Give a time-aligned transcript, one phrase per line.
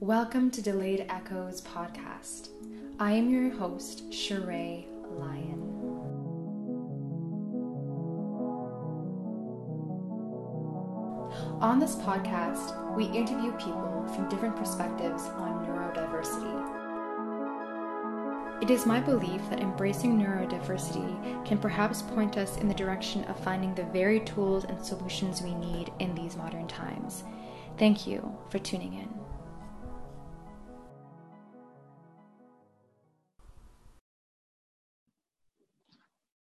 [0.00, 2.48] Welcome to Delayed Echoes podcast.
[2.98, 5.60] I am your host, Sheree Lyon.
[11.60, 16.62] On this podcast, we interview people from different perspectives on neurodiversity.
[18.62, 23.38] It is my belief that embracing neurodiversity can perhaps point us in the direction of
[23.40, 27.22] finding the very tools and solutions we need in these modern times.
[27.76, 29.29] Thank you for tuning in.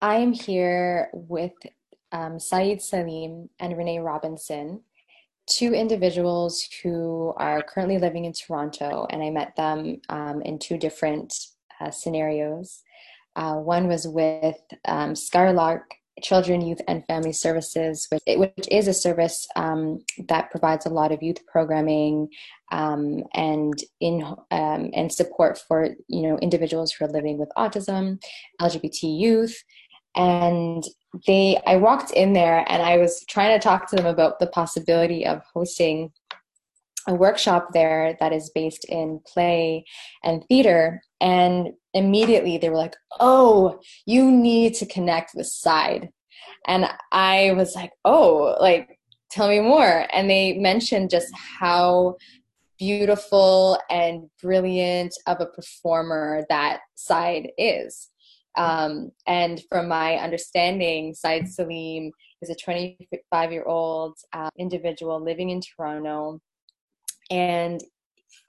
[0.02, 1.54] I am here with
[2.12, 4.82] um, Said Salim and Renée Robinson,
[5.48, 10.76] two individuals who are currently living in Toronto, and I met them um, in two
[10.76, 11.34] different
[11.80, 12.82] uh, scenarios.
[13.36, 18.94] Uh, one was with um, Skylark Children, Youth, and Family Services, which, which is a
[18.94, 22.28] service um, that provides a lot of youth programming
[22.72, 28.18] um, and in um, and support for you know individuals who are living with autism,
[28.60, 29.62] LGBT youth,
[30.16, 30.84] and
[31.26, 34.46] they i walked in there and i was trying to talk to them about the
[34.48, 36.10] possibility of hosting
[37.06, 39.84] a workshop there that is based in play
[40.24, 41.02] and theater.
[41.20, 46.10] And immediately they were like oh you need to connect with Said.
[46.66, 48.98] And i was like oh like
[49.30, 50.06] tell me more.
[50.12, 52.16] And they mentioned just how
[52.78, 58.10] beautiful and brilliant of a performer that Said is
[58.56, 62.10] um, and from my understanding, Said Salim
[62.42, 66.40] is a 25 year old uh, individual living in Toronto
[67.30, 67.82] and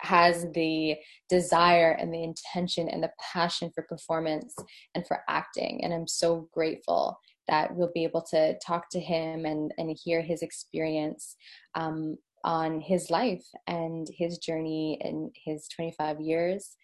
[0.02, 0.96] has the
[1.30, 4.56] desire and the intention and the passion for performance
[4.96, 5.84] and for acting.
[5.84, 10.22] And I'm so grateful that we'll be able to talk to him and, and hear
[10.22, 11.36] his experience
[11.76, 16.76] um, on his life and his journey in his 25 years.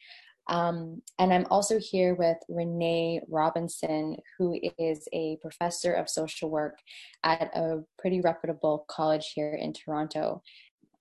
[0.47, 6.79] Um, and I'm also here with Renée Robinson, who is a professor of social work
[7.23, 10.41] at a pretty reputable college here in Toronto.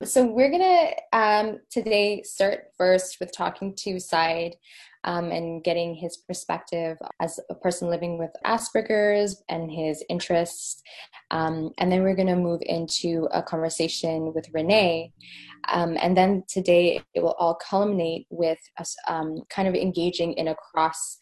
[0.04, 4.56] So we're gonna um, today start first with talking to Said
[5.04, 10.82] um, and getting his perspective as a person living with Asperger's and his interests.
[11.30, 15.12] Um, and then we're going to move into a conversation with Renée.
[15.68, 20.48] Um, and then today it will all culminate with us um, kind of engaging in
[20.48, 21.18] a cross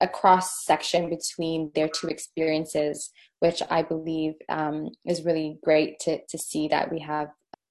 [0.00, 6.18] a cross section between their two experiences, which I believe um, is really great to,
[6.28, 7.28] to see that we have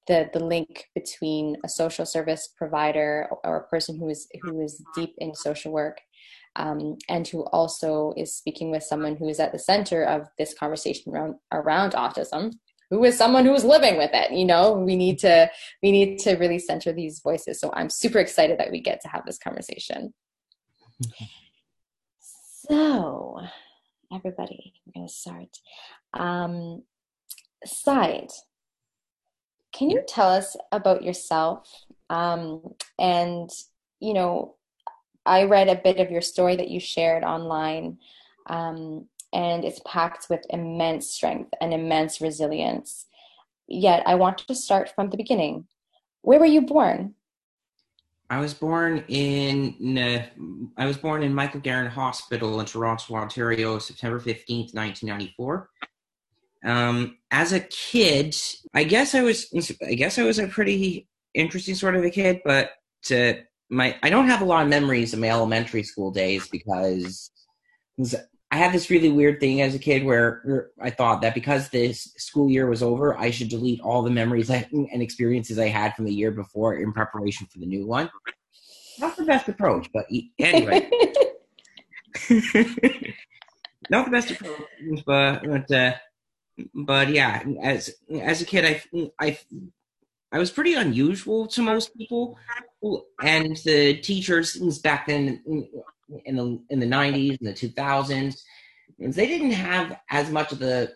[0.08, 4.84] the the link between a social service provider or a person who is who is
[4.96, 6.00] deep in social work
[6.56, 10.54] um, and who also is speaking with someone who is at the center of this
[10.54, 12.52] conversation around around autism
[12.92, 14.74] who is someone who's living with it you know?
[14.74, 15.50] We need to
[15.82, 17.60] we need to really center these voices.
[17.60, 20.14] So i'm super excited that we get to have this conversation.
[22.20, 23.40] So
[24.14, 25.58] everybody i'm going to start.
[26.14, 26.84] Um,
[27.66, 28.30] Said
[29.72, 31.68] can you tell us about yourself?
[32.10, 33.50] Um, and,
[34.00, 34.56] you know,
[35.26, 38.00] I read a bit of your story that you shared online,
[38.48, 43.06] um, and it's packed with immense strength and immense resilience.
[43.68, 45.68] Yet, I want to start from the beginning.
[46.22, 47.16] Where were you born?
[48.30, 50.26] I was born in uh,
[50.78, 55.70] I was born in Michael Garron Hospital in Toronto, Ontario, September fifteenth, nineteen ninety four.
[56.64, 58.36] Um, as a kid,
[58.74, 59.48] I guess I was
[59.86, 62.72] I guess I was a pretty interesting sort of a kid, but
[63.04, 67.32] to my I don't have a lot of memories of my elementary school days because
[68.52, 72.14] I had this really weird thing as a kid where I thought that because this
[72.18, 76.04] school year was over, I should delete all the memories and experiences I had from
[76.04, 78.10] the year before in preparation for the new one.
[79.00, 80.06] Not the best approach, but
[80.38, 80.90] anyway.
[83.90, 84.60] Not the best approach,
[85.06, 85.94] but, but uh,
[86.74, 89.40] but yeah, as as a kid, I I
[90.32, 92.38] I was pretty unusual to most people,
[93.24, 95.42] and the teachers back then
[96.26, 98.44] in the in the nineties and the two thousands,
[99.00, 100.94] they didn't have as much of the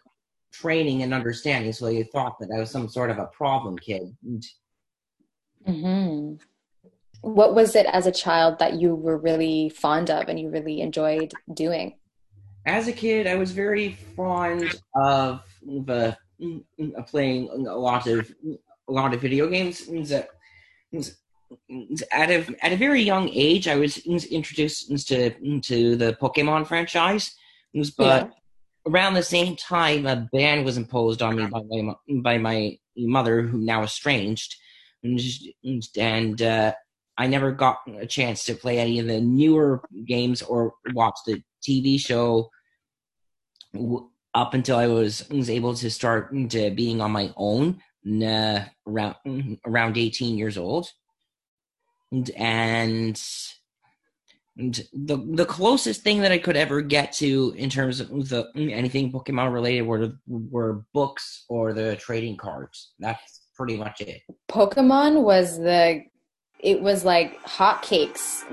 [0.51, 4.15] training and understanding, so they thought that I was some sort of a problem kid.
[5.65, 6.35] hmm
[7.21, 10.81] What was it as a child that you were really fond of and you really
[10.81, 11.95] enjoyed doing?
[12.65, 15.44] as a kid, I was very fond of
[15.88, 16.11] uh,
[17.07, 18.31] playing a lot of
[18.88, 19.88] a lot of video games.
[22.12, 25.30] At a at a very young age, I was introduced to
[25.62, 27.36] to the Pokemon franchise,
[27.97, 28.27] but yeah.
[28.88, 33.42] around the same time, a ban was imposed on me by my by my mother,
[33.42, 34.56] who now estranged.
[35.03, 36.74] and uh,
[37.18, 41.42] I never got a chance to play any of the newer games or watch the
[41.63, 42.50] TV show
[44.33, 47.81] up until I was, was able to start to being on my own
[48.21, 49.15] uh, around
[49.65, 50.88] around 18 years old
[52.35, 53.21] and,
[54.57, 58.50] and the the closest thing that I could ever get to in terms of the
[58.56, 62.94] anything Pokemon related were were books or the trading cards.
[63.00, 64.21] That's pretty much it.
[64.50, 66.03] Pokemon was the
[66.59, 68.44] it was like hotcakes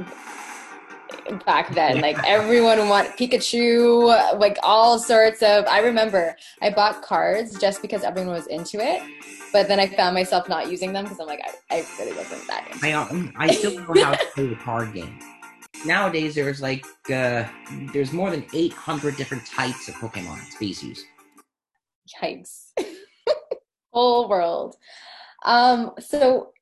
[1.46, 2.00] back then.
[2.00, 5.66] Like everyone want Pikachu, like all sorts of.
[5.66, 9.02] I remember I bought cards just because everyone was into it,
[9.52, 12.46] but then I found myself not using them because I'm like I, I really wasn't
[12.48, 12.86] that into.
[12.86, 15.18] I um, I still don't know how to play the card game
[15.84, 17.44] nowadays there's like uh,
[17.92, 21.04] there's more than 800 different types of Pokemon species.
[22.22, 22.72] Yikes!
[23.92, 24.76] Whole world.
[25.44, 26.52] Um, so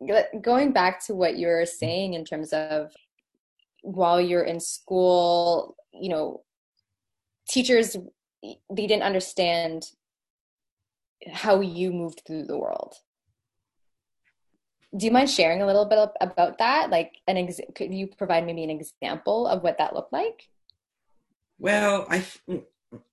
[0.41, 2.93] going back to what you were saying in terms of
[3.83, 6.43] while you're in school, you know,
[7.49, 7.97] teachers
[8.43, 9.85] they didn't understand
[11.31, 12.95] how you moved through the world.
[14.97, 16.91] Do you mind sharing a little bit about that?
[16.91, 20.49] Like an ex- could you provide maybe an example of what that looked like?
[21.59, 22.25] Well i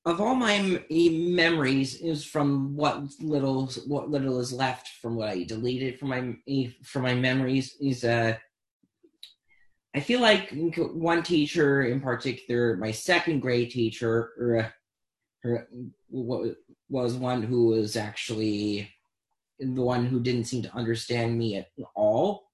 [0.06, 5.44] of all my memories is from what little what little is left from what i
[5.44, 6.36] deleted from my
[6.84, 8.36] from my memories is uh
[9.96, 10.50] i feel like
[10.94, 14.74] one teacher in particular my second grade teacher er, er,
[15.44, 15.68] or,
[16.12, 16.56] or
[16.90, 18.90] was one who was actually
[19.60, 22.52] the one who didn't seem to understand me at all.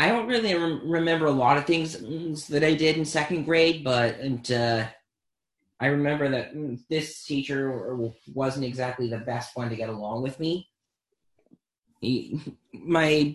[0.00, 3.84] I don't really remember a lot of things mm, that I did in second grade,
[3.84, 4.86] but uh,
[5.80, 10.22] I remember that mm, this teacher er, wasn't exactly the best one to get along
[10.22, 10.68] with me.
[12.72, 13.34] My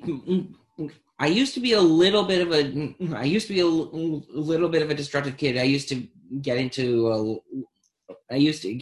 [1.19, 4.39] I used to be a little bit of a I used to be a, a
[4.39, 5.57] little bit of a destructive kid.
[5.57, 6.07] I used to
[6.41, 8.81] get into a I used to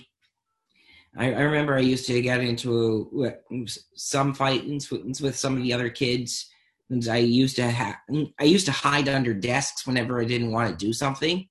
[1.18, 3.34] I, I remember I used to get into
[3.96, 6.50] some fights with some of the other kids.
[7.10, 7.96] I used to have
[8.40, 11.48] I used to hide under desks whenever I didn't want to do something.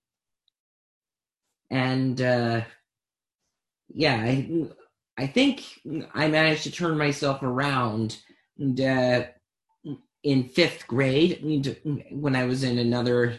[1.70, 2.62] And uh,
[3.88, 4.68] yeah, I
[5.18, 5.64] I think
[6.14, 8.18] I managed to turn myself around
[8.58, 9.24] and, uh,
[10.22, 11.40] in fifth grade
[12.10, 13.38] when I was in another.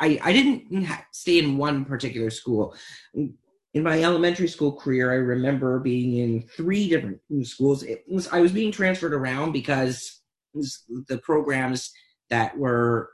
[0.00, 2.74] I I didn't stay in one particular school
[3.74, 7.84] in my elementary school career, I remember being in three different schools.
[8.06, 10.20] Was, I was being transferred around because
[10.54, 11.90] the programs
[12.28, 13.10] that were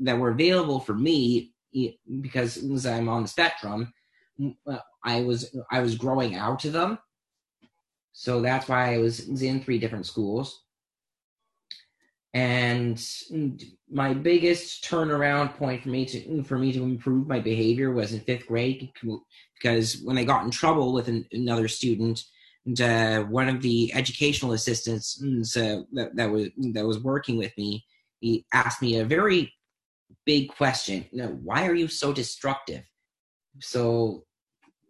[0.00, 1.52] that were available for me
[2.20, 3.92] because I'm on the spectrum.
[5.04, 6.98] I was I was growing out of them,
[8.20, 10.64] so that's why I was in three different schools.
[12.34, 13.00] And
[13.88, 18.18] my biggest turnaround point for me to for me to improve my behavior was in
[18.18, 18.90] fifth grade
[19.54, 22.24] because when I got in trouble with an, another student,
[22.66, 25.22] and, uh, one of the educational assistants
[25.56, 27.86] uh, that, that was that was working with me,
[28.18, 29.54] he asked me a very
[30.26, 31.06] big question.
[31.12, 32.82] You know, why are you so destructive?
[33.60, 34.24] So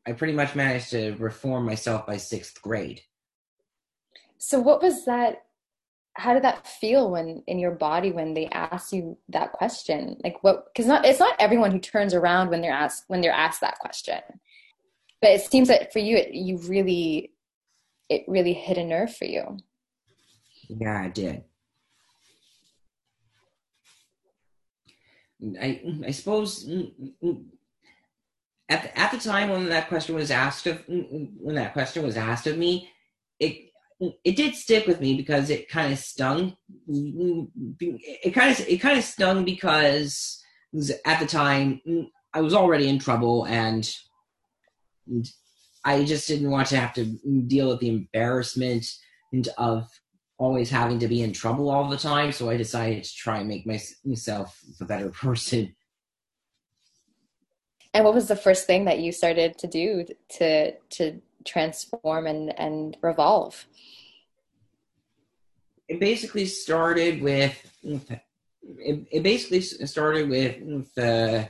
[0.07, 3.03] I pretty much managed to reform myself by sixth grade.
[4.39, 5.43] So what was that
[6.19, 10.17] how did that feel when in your body when they asked you that question?
[10.25, 13.33] Like what because not it's not everyone who turns around when they're asked when they're
[13.33, 14.21] asked that question.
[15.23, 17.33] But it seems that for you it, you really
[18.09, 19.59] it really hit a nerve for you.
[20.69, 21.45] Yeah i did.
[25.61, 26.93] I i suppose mm,
[27.23, 27.45] mm,
[28.69, 32.03] at the, at the time when that question was asked of mm, when that question
[32.03, 32.91] was asked of me
[33.39, 33.68] it
[34.01, 36.57] it did stick with me because it kind of stung.
[36.89, 40.43] It kind of it kind of stung because
[41.05, 41.81] at the time
[42.33, 43.91] I was already in trouble and
[45.85, 47.05] I just didn't want to have to
[47.47, 48.87] deal with the embarrassment
[49.57, 49.89] of
[50.39, 52.31] always having to be in trouble all the time.
[52.31, 55.75] So I decided to try and make myself a better person.
[57.95, 60.05] And what was the first thing that you started to do
[60.39, 63.67] to to transform and and revolve?
[65.89, 71.47] It basically started with it, it basically started with uh,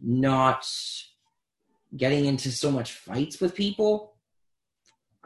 [0.00, 0.66] not
[1.96, 4.14] getting into so much fights with people.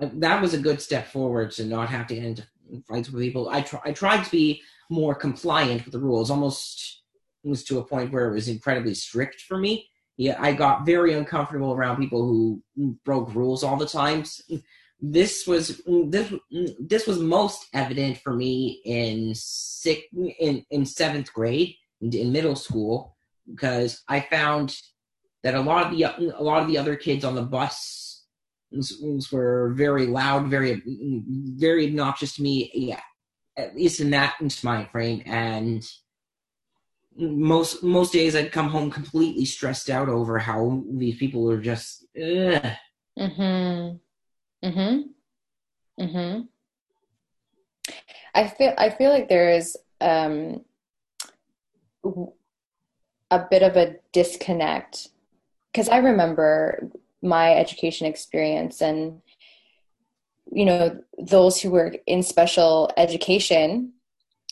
[0.00, 2.42] That was a good step forward to not have to get into
[2.88, 3.48] fights with people.
[3.48, 7.02] I try, I tried to be more compliant with the rules, almost
[7.44, 11.12] was to a point where it was incredibly strict for me yeah, I got very
[11.12, 12.62] uncomfortable around people who
[13.04, 14.24] broke rules all the time.
[15.00, 16.32] this was this
[16.80, 20.02] this was most evident for me in six
[20.40, 24.74] in in seventh grade in middle school because I found
[25.42, 28.24] that a lot of the a lot of the other kids on the bus
[29.30, 32.70] were very loud, very very obnoxious to me.
[32.74, 33.00] Yeah,
[33.56, 35.86] at least in that mind frame, and
[37.18, 42.04] most most days I'd come home completely stressed out over how these people were just.
[42.16, 42.62] Ugh.
[43.18, 44.00] Mhm.
[44.64, 45.04] Mhm.
[45.98, 46.48] Mhm.
[48.34, 50.64] I feel I feel like there is um
[53.30, 55.08] a bit of a disconnect
[55.72, 56.90] because I remember
[57.22, 59.20] my education experience and
[60.52, 63.92] you know those who were in special education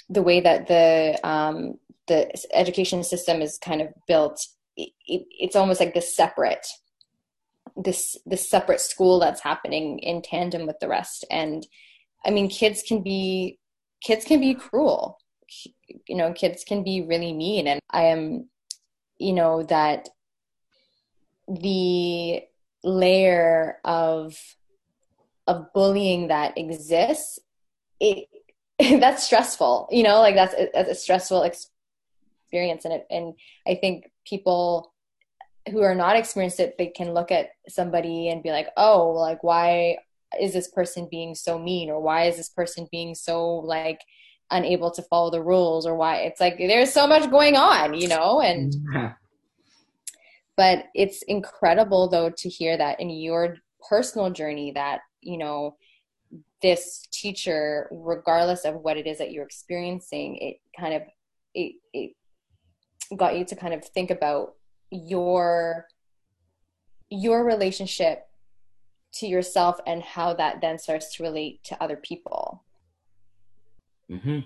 [0.09, 4.47] the way that the um, the education system is kind of built
[4.77, 6.67] it, it, it's almost like this separate
[7.77, 11.25] this this separate school that's happening in tandem with the rest.
[11.31, 11.67] And
[12.25, 13.59] i mean kids can be
[14.03, 15.19] kids can be cruel.
[16.07, 17.67] You know kids can be really mean.
[17.67, 18.49] And i am
[19.19, 20.09] you know that
[21.49, 22.43] the
[22.83, 24.37] layer of
[25.47, 27.39] of bullying that exists
[28.01, 28.29] it
[29.01, 29.89] that's stressful.
[29.91, 31.43] You know like that's a, a stressful
[32.55, 32.85] experience.
[32.85, 33.35] And it and
[33.67, 34.93] i think people
[35.71, 39.43] who are not experienced it they can look at somebody and be like oh like
[39.43, 39.97] why
[40.41, 41.91] is this person being so mean?
[41.91, 44.01] Or why is this person being so like
[44.51, 45.87] unable to follow the rules?
[45.87, 48.41] Or why it's like there's so much going on you know?
[48.41, 48.75] And
[50.57, 53.57] but it's incredible though to hear that in your
[53.89, 55.77] personal journey that you know
[56.63, 61.03] this teacher regardless of what it is that you're experiencing it kind of
[61.55, 62.13] it, it
[63.17, 64.55] got you to kind of think about
[64.91, 65.87] your
[67.11, 68.27] your relationship
[69.13, 72.63] to yourself and how that then starts to relate to other people.
[74.11, 74.41] Mm-hmm.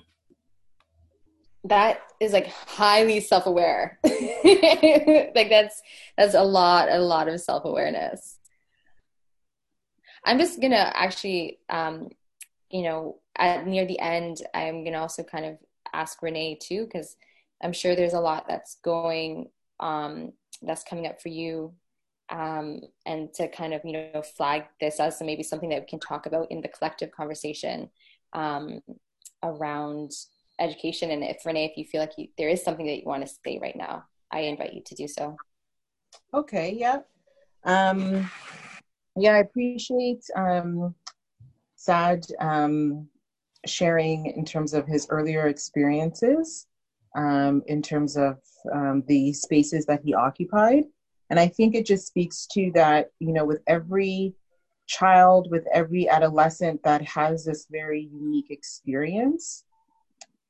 [1.64, 3.98] that is like highly self-aware.
[4.04, 5.82] Like that's
[6.16, 8.38] that's a lot a lot of self-awareness.
[10.24, 12.10] I'm just gonna actually um
[12.70, 15.58] you know at near the end i'm gonna also kind of
[15.92, 17.16] ask renée too because
[17.62, 19.48] i'm sure there's a lot that's going
[19.80, 21.72] um that's coming up for you
[22.30, 26.00] um, and to kind of you know flag this as maybe something that we can
[26.00, 27.88] talk about in the collective conversation
[28.32, 28.80] um,
[29.42, 30.12] around
[30.58, 31.10] education.
[31.10, 33.34] And if renée if you feel like you, there is something that you want to
[33.44, 35.36] say right now i invite you to do so.
[36.34, 36.98] Okay yeah.
[37.64, 38.30] Um,
[39.16, 40.94] yeah i appreciate um,
[41.76, 43.08] Said um,
[43.64, 46.66] sharing in terms of his earlier experiences
[47.18, 48.38] um, in terms of
[48.72, 50.84] um, the spaces that he occupied.
[51.30, 54.34] And I think it just speaks to that, you know, with every
[54.86, 59.64] child, with every adolescent that has this very unique experience,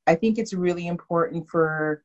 [0.07, 2.03] I think it's really important for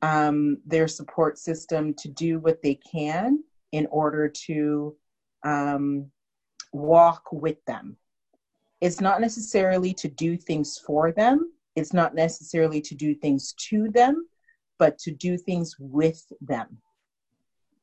[0.00, 4.96] um, their support system to do what they can in order to
[5.44, 6.10] um,
[6.72, 7.96] walk with them.
[8.80, 13.88] It's not necessarily to do things for them, it's not necessarily to do things to
[13.90, 14.26] them,
[14.78, 16.78] but to do things with them.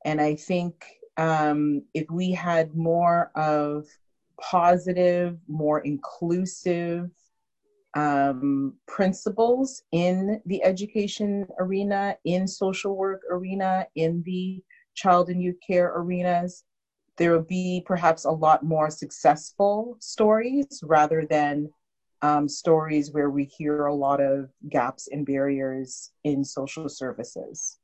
[0.05, 0.85] And I think
[1.17, 3.85] um, if we had more of
[4.39, 7.09] positive, more inclusive
[7.95, 15.57] um, principles in the education arena, in social work arena, in the child and youth
[15.65, 16.63] care arenas,
[17.17, 21.69] there would be perhaps a lot more successful stories rather than
[22.21, 27.77] um, stories where we hear a lot of gaps and barriers in social services.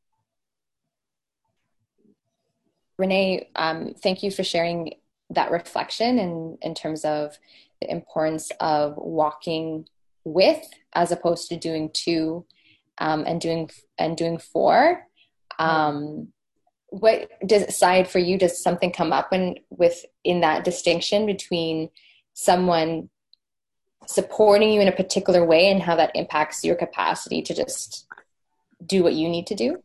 [2.99, 4.95] Renée, um, thank you for sharing
[5.31, 7.37] that reflection in, in terms of
[7.81, 9.87] the importance of walking
[10.23, 12.45] with as opposed to doing to
[12.97, 15.05] um, and doing and doing for.
[15.59, 16.29] Um,
[16.89, 18.37] what does Said for you?
[18.37, 21.89] Does something come up when with in that distinction between
[22.33, 23.09] someone
[24.07, 28.07] supporting you in a particular way and how that impacts your capacity to just
[28.85, 29.77] do what you need to do?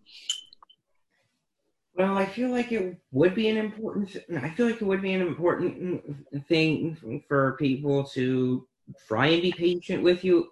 [1.95, 4.17] Well, I feel like it would be an important.
[4.43, 6.03] I feel like it would be an important
[6.49, 8.67] thing for people to
[9.07, 10.51] try and be patient with you,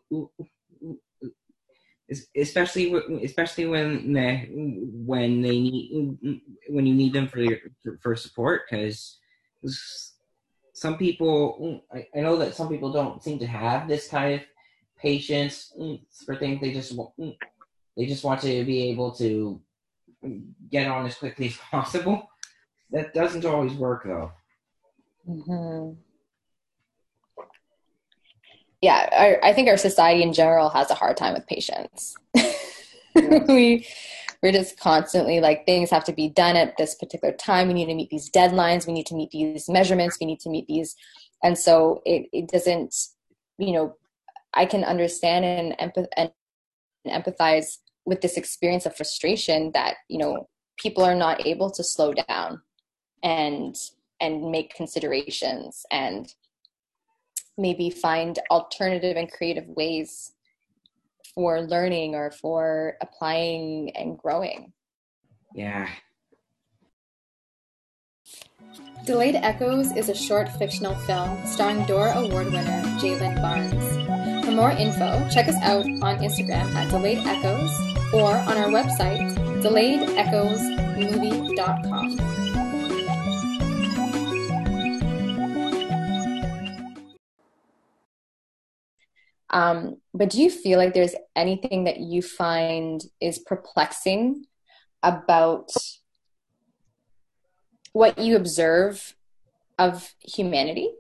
[2.37, 2.93] especially
[3.25, 7.59] especially when they, when they need when you need them for your,
[8.03, 9.19] for support because
[10.79, 14.41] some people, I, I know that some people don't seem to have this kind of
[14.97, 16.61] patience mm, for things.
[16.61, 17.37] They just mm,
[17.97, 19.61] they just want to be able to
[20.71, 22.31] get on as quickly as possible.
[22.93, 24.31] That doesn't always work though.
[25.29, 26.01] Mm-hmm.
[28.81, 32.17] yeah, our, I think our society in general has a hard time with patience.
[33.15, 33.87] we
[34.43, 37.69] we're just constantly like things have to be done at this particular time.
[37.69, 38.87] We need to meet these deadlines.
[38.87, 40.19] We need to meet these measurements.
[40.21, 40.95] We need to meet these,
[41.43, 42.95] and so it it doesn't,
[43.59, 43.97] you know,
[44.55, 46.31] I can understand and empath and
[47.07, 52.15] empathize with this experience of frustration that you know people are not able to slow
[52.15, 52.63] down
[53.23, 53.75] and
[54.21, 56.35] and make considerations and
[57.57, 60.33] maybe find alternative and creative ways
[61.35, 64.75] for learning or for applying and growing.
[65.55, 65.89] Yeah.
[69.05, 74.45] Delayed Echoes is a short fictional film starring Dora Award winner Jalen Barnes.
[74.45, 77.71] For more info, check us out on Instagram at Delayed Echoes
[78.13, 82.38] or on our website, delayedechoesmovie.com.
[89.51, 94.45] Um, but do you feel like there's anything that you find is perplexing
[95.03, 95.71] about
[97.93, 99.15] what you observe
[99.79, 100.91] of humanity?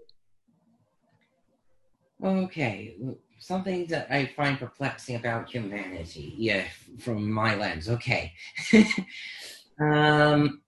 [2.24, 2.96] Okay,
[3.38, 6.64] something that I find perplexing about humanity, yeah,
[6.98, 7.88] from my lens.
[7.88, 8.32] Okay,
[9.80, 10.62] um,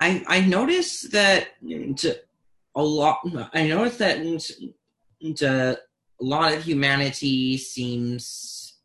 [0.00, 1.48] I I noticed that
[2.74, 3.20] a lot.
[3.54, 4.18] I noticed that
[6.20, 8.76] a lot of humanity seems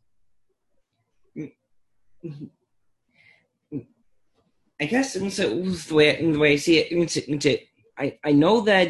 [4.79, 8.89] I guess the way the way I see it, I, I know that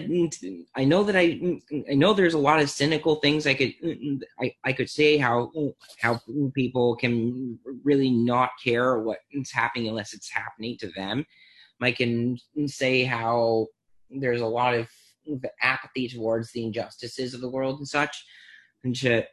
[0.75, 1.39] I know that I
[1.89, 3.73] I know there's a lot of cynical things I could
[4.39, 5.51] I, I could say how
[6.01, 6.19] how
[6.55, 11.25] people can really not care what's happening unless it's happening to them.
[11.81, 13.67] I can say how
[14.09, 14.89] there's a lot of
[15.61, 18.25] apathy towards the injustices of the world and such
[18.83, 19.27] and shit.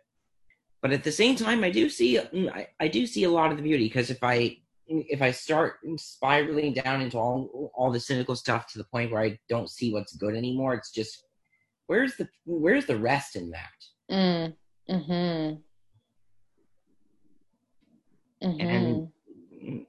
[0.80, 3.56] But at the same time, I do see I, I do see a lot of
[3.56, 4.56] the beauty because if I
[4.88, 9.22] if I start spiraling down into all all the cynical stuff to the point where
[9.22, 11.24] I don't see what's good anymore, it's just
[11.86, 13.70] where's the where's the rest in that?
[14.10, 14.54] Mm.
[14.88, 15.54] Hmm.
[18.42, 18.60] Mm-hmm.
[18.60, 19.86] And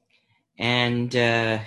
[0.59, 1.59] and uh,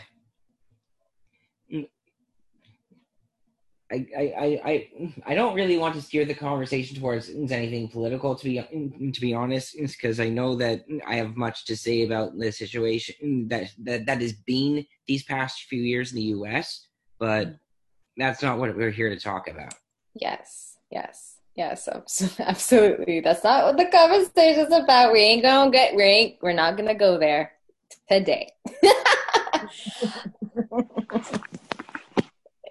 [3.92, 4.88] I, I, I,
[5.26, 8.56] I don't really want to steer the conversation towards anything political to be
[9.12, 13.46] to be honest, because I know that I have much to say about the situation
[13.48, 16.88] that that that has been these past few years in the U.S.
[17.20, 17.58] But
[18.16, 19.74] that's not what we're here to talk about.
[20.14, 21.88] Yes, yes, yes,
[22.40, 23.20] absolutely.
[23.20, 25.12] That's not what the conversation is about.
[25.12, 27.52] We ain't gonna get we ain't, we're not gonna go there
[28.08, 28.50] today.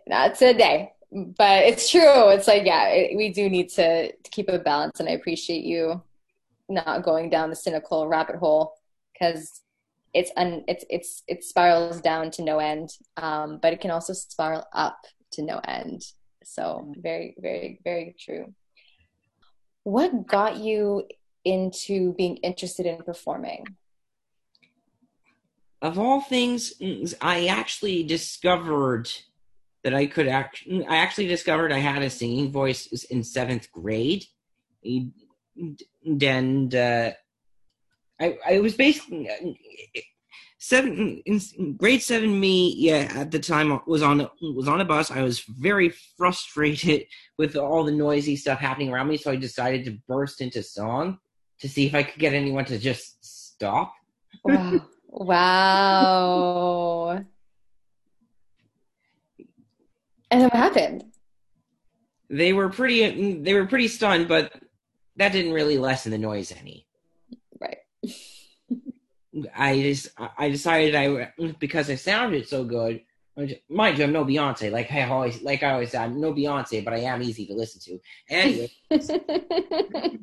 [0.08, 2.30] not today but it's true.
[2.30, 4.99] It's like, yeah, it, we do need to, to keep a balance.
[4.99, 6.01] And I appreciate you
[6.67, 8.73] not going down the cynical rabbit hole
[9.13, 9.62] because
[10.13, 14.13] it's un, it's it's it spirals down to no end um, but it can also
[14.13, 16.01] spiral up to no end
[16.43, 18.54] so very very very true
[19.84, 21.04] what got you
[21.43, 23.63] into being interested in performing
[25.82, 26.73] of all things
[27.21, 29.10] i actually discovered
[29.86, 30.63] that I could act.
[30.89, 34.26] I actually discovered I had a singing voice in seventh grade,
[34.84, 37.12] and uh,
[38.19, 39.30] I I was basically
[40.58, 42.39] seven in grade seven.
[42.39, 45.12] Me, yeah, at the time was on was on a bus.
[45.12, 47.06] I was very frustrated
[47.38, 51.19] with all the noisy stuff happening around me, so I decided to burst into song
[51.60, 53.93] to see if I could get anyone to just stop.
[54.43, 54.82] Wow!
[55.08, 57.24] wow!
[60.31, 61.03] And then what happened?
[62.29, 63.39] They were pretty.
[63.41, 64.51] They were pretty stunned, but
[65.17, 66.88] that didn't really lessen the noise any.
[67.59, 67.77] Right.
[69.55, 73.01] I just I decided I because I sounded so good.
[73.69, 74.71] Mind you, I'm no Beyonce.
[74.71, 77.81] Like I always like I always I'm no Beyonce, but I am easy to listen
[77.81, 77.99] to.
[78.29, 78.71] Anyway,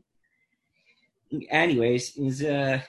[1.50, 2.80] anyways, is uh,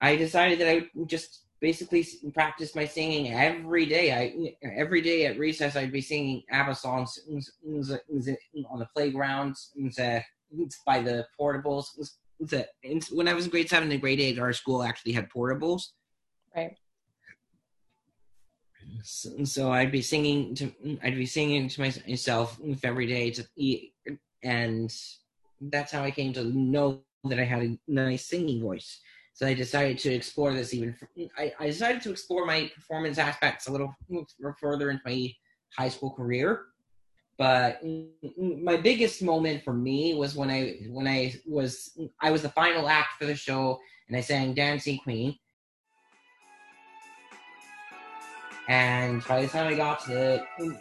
[0.00, 4.12] I decided that I would just basically practice my singing every day.
[4.12, 9.72] I every day at recess I'd be singing ABBA songs on the playgrounds
[10.86, 11.86] by the portables.
[13.10, 15.88] When I was in grade seven and grade eight, our school actually had portables.
[16.54, 16.76] Right.
[19.02, 23.92] So, so I'd be singing to I'd be singing to myself every day to eat,
[24.42, 24.94] and
[25.60, 29.00] that's how I came to know that I had a nice singing voice.
[29.38, 30.96] So I decided to explore this even.
[31.38, 33.94] I, I decided to explore my performance aspects a little
[34.60, 35.32] further into my
[35.76, 36.64] high school career.
[37.38, 37.80] but
[38.36, 42.88] my biggest moment for me was when I when I was I was the final
[42.88, 45.38] act for the show and I sang Dancing Queen.
[48.68, 50.08] And by the time I got to
[50.58, 50.78] the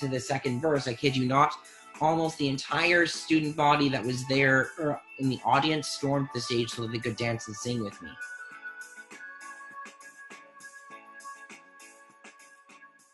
[0.00, 1.54] to the second verse, I kid you not,
[2.00, 6.70] almost the entire student body that was there er, in the audience stormed the stage
[6.70, 8.10] so that they could dance and sing with me.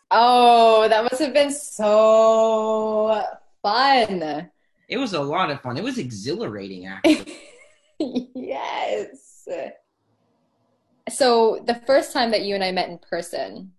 [0.09, 3.23] Oh, that must have been so
[3.61, 4.49] fun.
[4.89, 5.77] It was a lot of fun.
[5.77, 7.37] It was exhilarating, actually.
[8.35, 9.47] yes.
[11.09, 13.71] So, the first time that you and I met in person,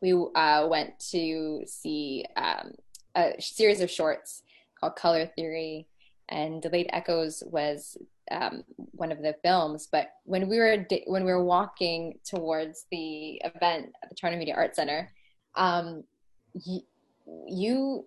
[0.00, 2.72] we uh, went to see um,
[3.18, 4.42] a series of shorts
[4.78, 5.86] called Color Theory,
[6.28, 7.96] and Delayed Echoes was
[8.30, 9.88] um, one of the films.
[9.90, 14.54] But when we were when we were walking towards the event at the Toronto Media
[14.54, 15.10] Arts Center,
[15.54, 16.04] um,
[16.54, 16.80] you
[17.46, 18.06] you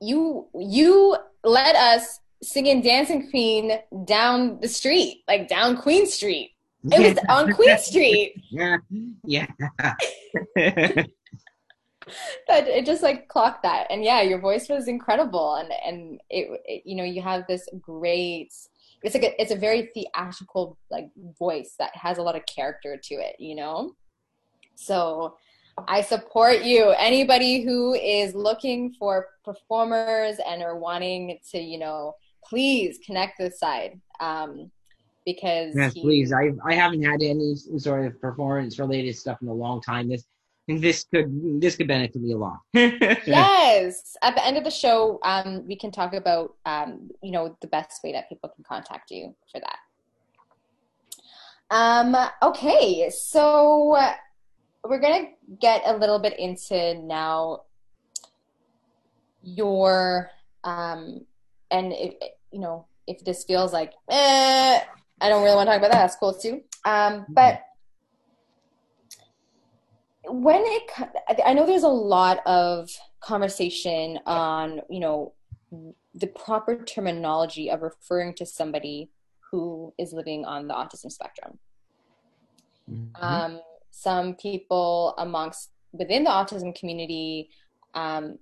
[0.00, 6.52] you you led us singing Dancing Queen down the street, like down Queen Street.
[6.84, 8.34] It was on Queen Street.
[8.50, 8.78] Yeah,
[9.24, 9.46] yeah.
[12.48, 13.86] that it just like clocked that.
[13.90, 15.54] And yeah your voice was incredible.
[15.56, 18.52] And and it, it, you know you have this great
[19.02, 22.96] it's like a, it's a very theatrical like voice that has a lot of character
[23.02, 23.94] to it you know?
[24.74, 25.36] So
[25.88, 26.90] i support you.
[26.98, 33.60] Anybody who is looking for performers and are wanting to you know please connect this
[33.60, 34.70] Said um
[35.24, 36.32] because yes he, please.
[36.32, 40.08] I i haven't had any sort of performance related stuff in a long time.
[40.08, 40.24] This
[40.68, 42.58] this could this could benefit me a lot.
[42.74, 44.16] yes.
[44.22, 47.66] At the end of the show, um, we can talk about um, you know the
[47.66, 49.78] best way that people can contact you for that.
[51.70, 53.96] Um, okay, so
[54.84, 57.62] we're gonna get a little bit into now
[59.42, 60.30] your
[60.62, 61.24] um,
[61.70, 64.80] and you know if this feels like eh,
[65.20, 66.02] I don't really want to talk about that.
[66.02, 66.62] That's cool too.
[66.84, 67.62] Um, but
[70.24, 75.32] when it i know there's a lot of conversation on you know
[76.14, 79.10] the proper terminology of referring to somebody
[79.50, 81.58] who is living on the autism spectrum.
[82.90, 83.24] Mm-hmm.
[83.24, 87.48] um, some people amongst within the autism community
[87.94, 88.38] um,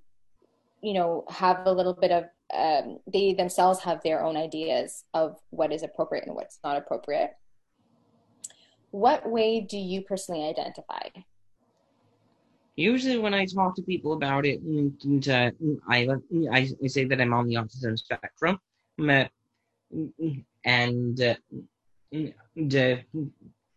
[0.82, 5.36] you know have a little bit of um, they themselves have their own ideas of
[5.50, 7.30] what is appropriate and what's not appropriate.
[8.90, 11.00] What way do you personally identify
[12.76, 17.04] usually when I talk to people about it, and, and uh, mm, I, I say
[17.04, 18.58] that I'm on the autism spectrum,
[18.98, 19.30] and
[21.20, 21.34] uh,
[22.56, 22.96] and, uh,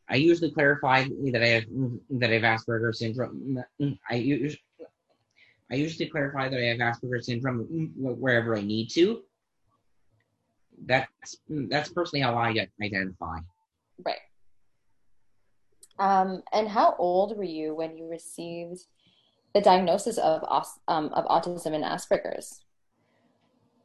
[0.10, 1.64] I usually clarify that I have
[2.12, 3.64] that I have Asperger's syndrome.
[4.10, 4.62] I usually
[5.72, 9.24] I usually clarify that I have Asperger's syndrome wherever I need to.
[10.86, 13.38] That's that's personally how I identify.
[14.06, 14.18] Right.
[16.04, 18.82] Um, and how old were you when you received
[19.54, 20.44] the diagnosis of
[20.90, 22.66] um, of autism and Asperger's?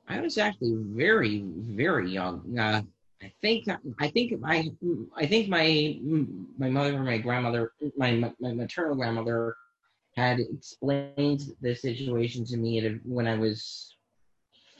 [0.08, 2.58] I was actually very, very young.
[2.58, 2.82] Uh,
[3.22, 3.68] I think
[4.00, 4.68] I think my
[5.16, 6.00] I think my
[6.58, 9.54] my mother or my grandmother, my my maternal grandmother,
[10.16, 13.94] had explained the situation to me when I was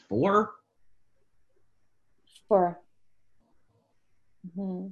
[0.09, 0.55] four.
[2.49, 2.81] Four.
[4.45, 4.89] Mm-hmm.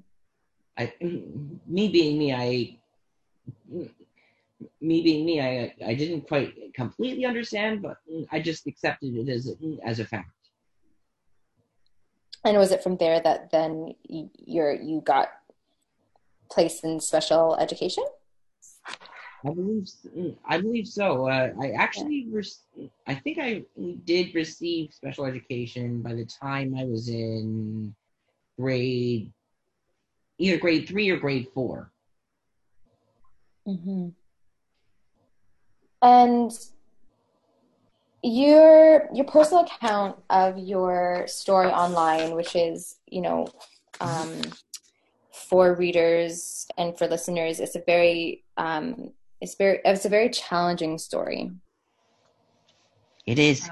[0.78, 2.76] I, me being me, I,
[4.80, 7.98] me being me, I, I didn't quite completely understand, but
[8.30, 10.30] I just accepted it as a, as a fact.
[12.44, 15.30] And was it from there that then you're you got
[16.48, 18.04] placed in special education?
[19.44, 19.88] I believe
[20.44, 21.28] I believe so.
[21.28, 23.64] Uh, I actually, re- I think I
[24.04, 27.94] did receive special education by the time I was in
[28.58, 29.32] grade
[30.38, 31.90] either grade three or grade 4
[33.68, 34.08] mm-hmm.
[36.02, 36.52] And
[38.22, 43.48] your your personal account of your story online, which is you know
[44.00, 44.40] um,
[45.32, 50.98] for readers and for listeners, it's a very um, it's very it's a very challenging
[50.98, 51.50] story.
[53.26, 53.68] It is.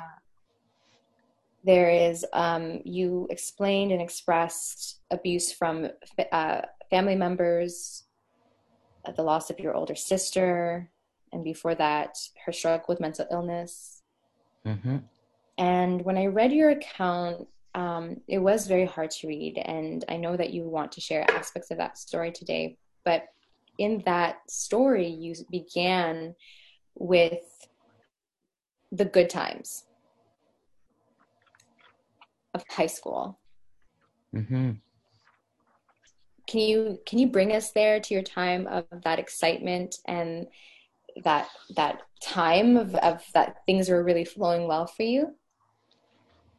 [1.64, 5.88] There is um, you explained and expressed abuse from
[6.30, 8.04] uh, family members
[9.04, 10.90] uh, the loss of your older sister
[11.32, 14.02] and before that her struggle with mental illness
[14.66, 14.98] mm-hmm.
[15.58, 20.16] and when i read your account um, it was very hard to read and i
[20.16, 23.24] know that you want to share aspects of that story today but
[23.78, 26.34] in that story you began
[26.94, 27.42] with
[28.92, 29.84] the good times
[32.54, 33.38] of high school.
[34.34, 34.72] Mm-hmm.
[36.46, 40.46] Can you can you bring us there to your time of that excitement and
[41.24, 45.34] that that time of, of that things were really flowing well for you?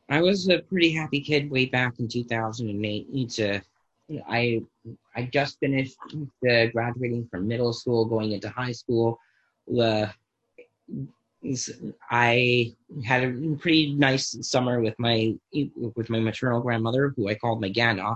[0.10, 3.08] I was a pretty happy kid way back in 2008.
[3.12, 3.62] It's a,
[4.28, 4.62] I
[5.16, 5.98] I just finished
[6.50, 9.20] uh, graduating from middle school, going into high school.
[9.70, 10.08] Uh,
[12.10, 12.74] I
[13.06, 15.36] had a pretty nice summer with my
[15.76, 18.16] with my maternal grandmother, who I called my Gana,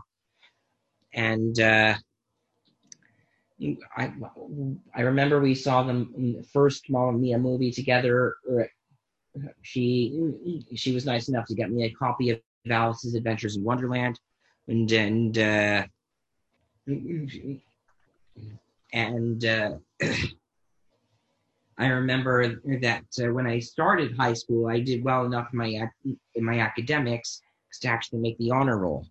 [1.13, 1.95] and uh,
[3.95, 4.13] I
[4.95, 8.37] I remember we saw the first Mamma Mia movie together.
[9.61, 12.39] She she was nice enough to get me a copy of
[12.69, 14.19] Alice's Adventures in Wonderland,
[14.67, 15.85] and and uh,
[18.93, 19.71] and uh,
[21.79, 25.89] I remember that uh, when I started high school, I did well enough in my
[26.03, 27.41] in my academics
[27.81, 29.07] to actually make the honor roll.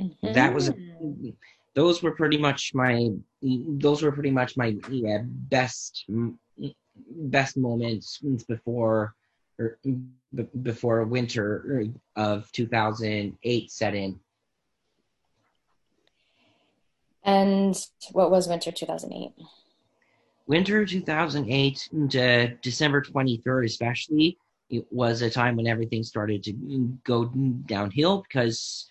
[0.00, 0.32] Mm-hmm.
[0.32, 0.72] That was
[1.74, 6.06] those were pretty much my those were pretty much my yeah, best
[6.96, 9.14] best moments before
[9.60, 9.78] or
[10.62, 11.84] before winter
[12.16, 14.18] of 2008 set in.
[17.22, 17.76] And
[18.12, 19.46] what was winter 2008?
[20.48, 24.38] Winter 2008 to December 23rd, especially,
[24.70, 26.52] it was a time when everything started to
[27.04, 27.26] go
[27.66, 28.88] downhill because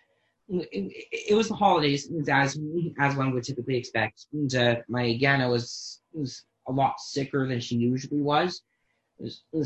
[0.50, 2.58] it, was the holidays, as
[3.00, 4.28] as one would typically expect.
[4.32, 8.62] And, uh, my Gana was was a lot sicker than she usually was.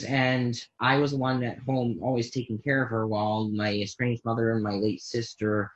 [0.08, 4.24] And I was the one at home always taking care of her while my estranged
[4.26, 5.72] mother and my late sister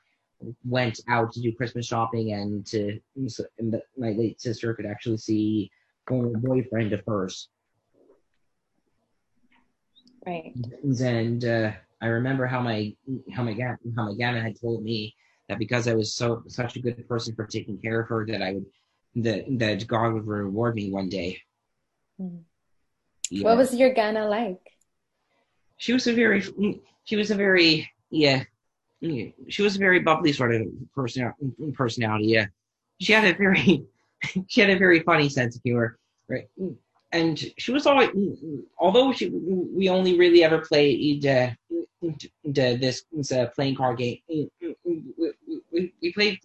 [0.65, 5.71] went out to do Christmas shopping and to and my late sister could actually see
[6.07, 7.49] former boyfriend of hers.
[10.25, 10.53] Right.
[10.83, 12.95] And uh, I remember how my
[13.31, 13.55] how my
[13.95, 15.15] how my Gana had told me
[15.47, 18.41] that because I was so such a good person for taking care of her that
[18.41, 18.65] I would
[19.17, 21.39] that that God would reward me one day.
[22.19, 22.41] Mm.
[23.29, 23.43] Yeah.
[23.43, 24.61] What was your Gana like?
[25.77, 26.43] She was a very
[27.03, 28.43] she was a very yeah
[29.01, 30.61] she was a very bubbly sort of
[30.95, 31.31] person
[31.73, 32.27] personality.
[32.27, 32.47] Yeah,
[32.99, 33.85] she had a very
[34.47, 36.47] she had a very funny sense of humor, right?
[37.11, 38.09] And she was always,
[38.77, 41.49] although she, we only really ever played uh,
[42.43, 44.19] this uh, playing card game.
[44.27, 44.49] We,
[45.71, 46.39] we, we played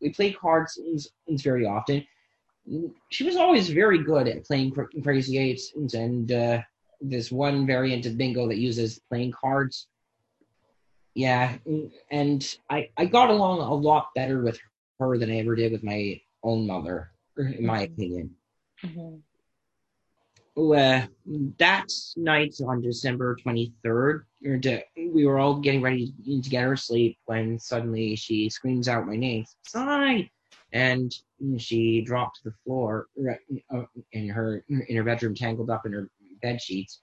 [0.00, 0.78] we played cards
[1.28, 2.04] very often.
[3.10, 6.60] She was always very good at playing crazy eights and uh,
[7.00, 9.86] this one variant of bingo that uses playing cards.
[11.14, 11.56] Yeah,
[12.10, 14.58] and I I got along a lot better with
[15.00, 17.92] her than I ever did with my own mother in my mm-hmm.
[17.92, 18.30] opinion.
[18.84, 19.16] Mm-hmm.
[20.58, 21.06] Uh,
[21.58, 24.22] that night on December 23rd,
[24.96, 29.14] we were all getting ready to get her sleep when suddenly she screams out my
[29.14, 30.28] name, Sign!
[30.72, 31.14] And
[31.58, 33.06] she dropped to the floor
[33.72, 36.10] uh, in her in her bedroom, tangled up in her
[36.42, 37.00] bed sheets.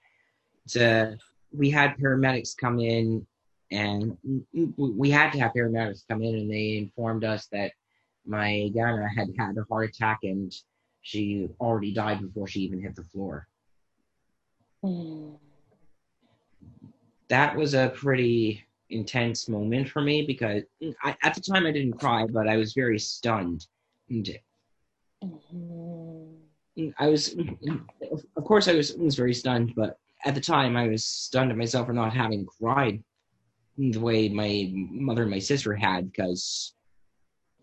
[0.67, 1.15] So
[1.51, 3.25] we had paramedics come in,
[3.71, 4.17] and
[4.77, 7.71] we had to have paramedics come in, and they informed us that
[8.25, 10.53] my Gana had had a heart attack and
[11.01, 13.47] she already died before she even hit the floor.
[14.83, 15.37] Mm.
[17.27, 20.63] That was a pretty intense moment for me because
[21.03, 23.65] I, at the time I didn't cry, but I was very stunned.
[24.09, 24.37] And
[25.23, 26.89] mm-hmm.
[26.99, 27.35] I was,
[28.37, 31.57] of course, I was, was very stunned, but at the time I was stunned at
[31.57, 33.03] myself for not having cried
[33.77, 36.73] the way my mother and my sister had because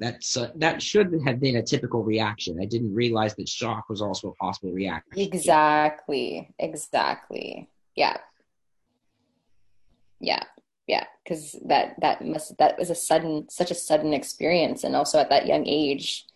[0.03, 2.59] that's uh, that should have been a typical reaction.
[2.61, 5.21] I didn't realize that shock was also a possible reaction.
[5.21, 6.53] Exactly.
[6.59, 7.71] Exactly.
[7.95, 8.17] Yeah.
[10.19, 10.43] Yeah.
[10.87, 11.05] Yeah.
[11.23, 15.31] Because that that must that was a sudden such a sudden experience, and also at
[15.31, 16.27] that young age,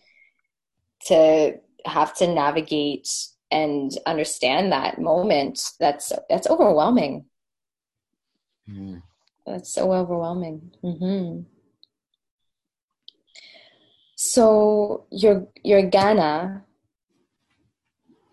[1.07, 3.09] to have to navigate
[3.51, 5.71] and understand that moment.
[5.79, 7.25] That's that's overwhelming.
[8.69, 9.01] Mm.
[9.45, 10.71] That's so overwhelming.
[10.83, 11.56] Mm-hmm.
[14.19, 16.65] So your your Gana,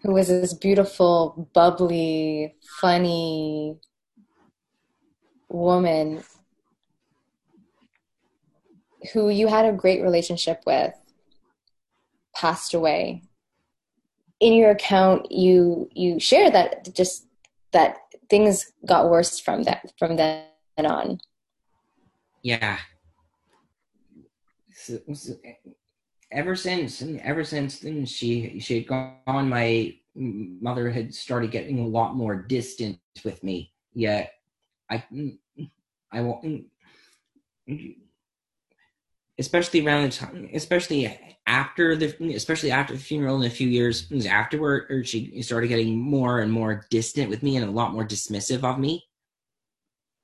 [0.02, 3.76] who was this beautiful, bubbly, funny
[5.50, 6.24] woman
[9.12, 10.94] who you had a great relationship with,
[12.34, 13.22] passed away.
[14.40, 17.26] In your account, you you share that just
[17.72, 17.98] that
[18.30, 20.46] things got worse from that from then
[20.78, 21.20] on.
[22.40, 22.78] Yeah,
[26.32, 31.86] ever since ever since then she she had gone my mother had started getting a
[31.86, 33.72] lot more distant with me.
[33.94, 34.32] Yet,
[34.90, 35.04] I,
[36.12, 36.66] I won't,
[39.38, 44.10] especially around the time, especially after the, especially after the funeral and a few years
[44.26, 48.64] afterward, she started getting more and more distant with me and a lot more dismissive
[48.64, 49.04] of me.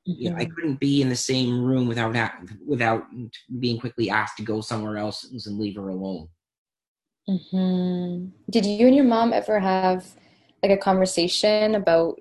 [0.05, 0.55] You know, I mm-hmm.
[0.55, 2.33] couldn't be in the same room without
[2.67, 3.05] without
[3.59, 6.29] being quickly asked to go somewhere else and leave her alone.
[7.29, 8.29] Mm-hmm.
[8.51, 10.07] Did you and your mom ever have
[10.63, 12.21] like a conversation about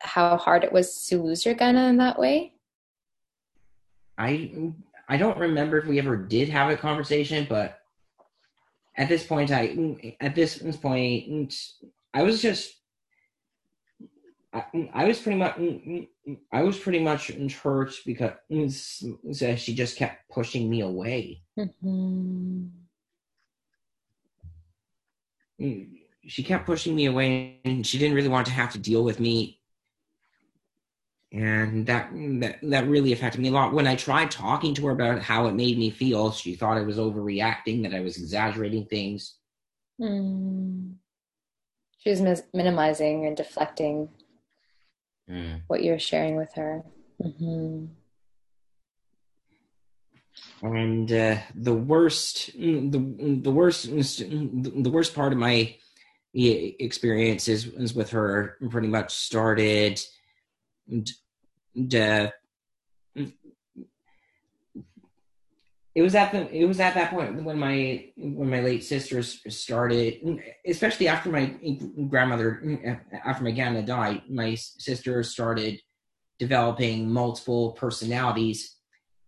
[0.00, 2.54] how hard it was to lose your Gunna in that way?
[4.16, 4.72] I
[5.08, 7.80] I don't remember if we ever did have a conversation, but
[8.96, 11.54] at this point, I at this point
[12.14, 12.79] I was just
[14.52, 15.56] I, I was pretty much
[16.52, 18.32] I was pretty much hurt because
[19.56, 21.42] she just kept pushing me away.
[21.58, 22.66] Mm-hmm.
[26.26, 29.20] She kept pushing me away, and she didn't really want to have to deal with
[29.20, 29.60] me,
[31.32, 32.10] and that
[32.40, 33.72] that that really affected me a lot.
[33.72, 36.82] When I tried talking to her about how it made me feel, she thought I
[36.82, 39.36] was overreacting, that I was exaggerating things.
[40.00, 40.94] Mm.
[41.98, 44.08] She was mis- minimizing and deflecting
[45.30, 45.60] mm.
[45.68, 46.82] what you're sharing with her.
[47.22, 47.86] Mm-hmm.
[50.62, 55.76] And uh, the worst, the the worst, the worst part of my
[56.34, 58.56] experience is, is with her.
[58.70, 60.00] Pretty much started.
[60.92, 62.28] Uh,
[65.94, 69.40] it was at the it was at that point when my when my late sisters
[69.48, 71.46] started especially after my
[72.08, 75.80] grandmother after my grandma died my sister started
[76.40, 78.76] developing multiple personalities.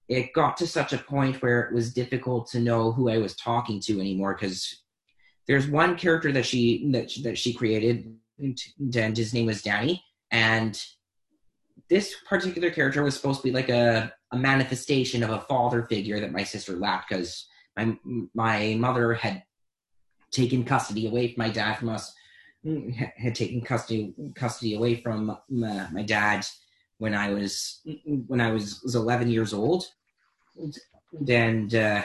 [0.09, 3.37] It got to such a point where it was difficult to know who i was
[3.37, 4.83] talking to anymore because
[5.47, 10.83] there's one character that she that, that she created and his name was danny and
[11.89, 16.21] this particular character was supposed to be like a a manifestation of a father figure
[16.21, 17.97] that my sister lacked because my
[18.35, 19.43] my mother had
[20.31, 22.13] taken custody away from my dad from us
[23.17, 26.47] had taken custody custody away from my, my dad
[26.99, 27.81] when I was
[28.29, 29.85] when I was, was 11 years old.
[31.29, 32.03] And uh,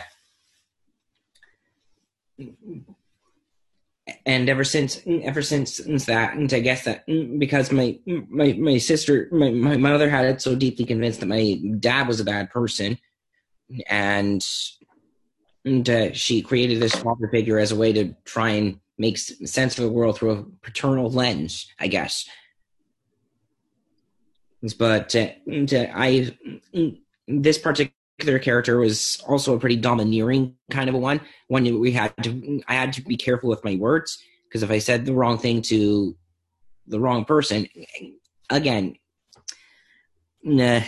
[4.26, 7.06] and ever since ever since, that and i guess that
[7.39, 7.98] because my
[8.30, 12.20] my my sister my, my mother had it so deeply convinced that my dad was
[12.20, 12.98] a bad person
[13.89, 14.46] and,
[15.65, 19.78] and uh, she created this father figure as a way to try and make sense
[19.78, 22.28] of the world through a paternal lens i guess.
[24.78, 26.36] But uh, uh i
[27.28, 31.21] this particular particular character was also a pretty domineering kind of a one.
[31.47, 34.80] One we had to I had to be careful with my words because if I
[34.80, 36.15] said the wrong thing to
[36.88, 37.67] the wrong person,
[38.49, 38.95] again,
[40.43, 40.82] nah,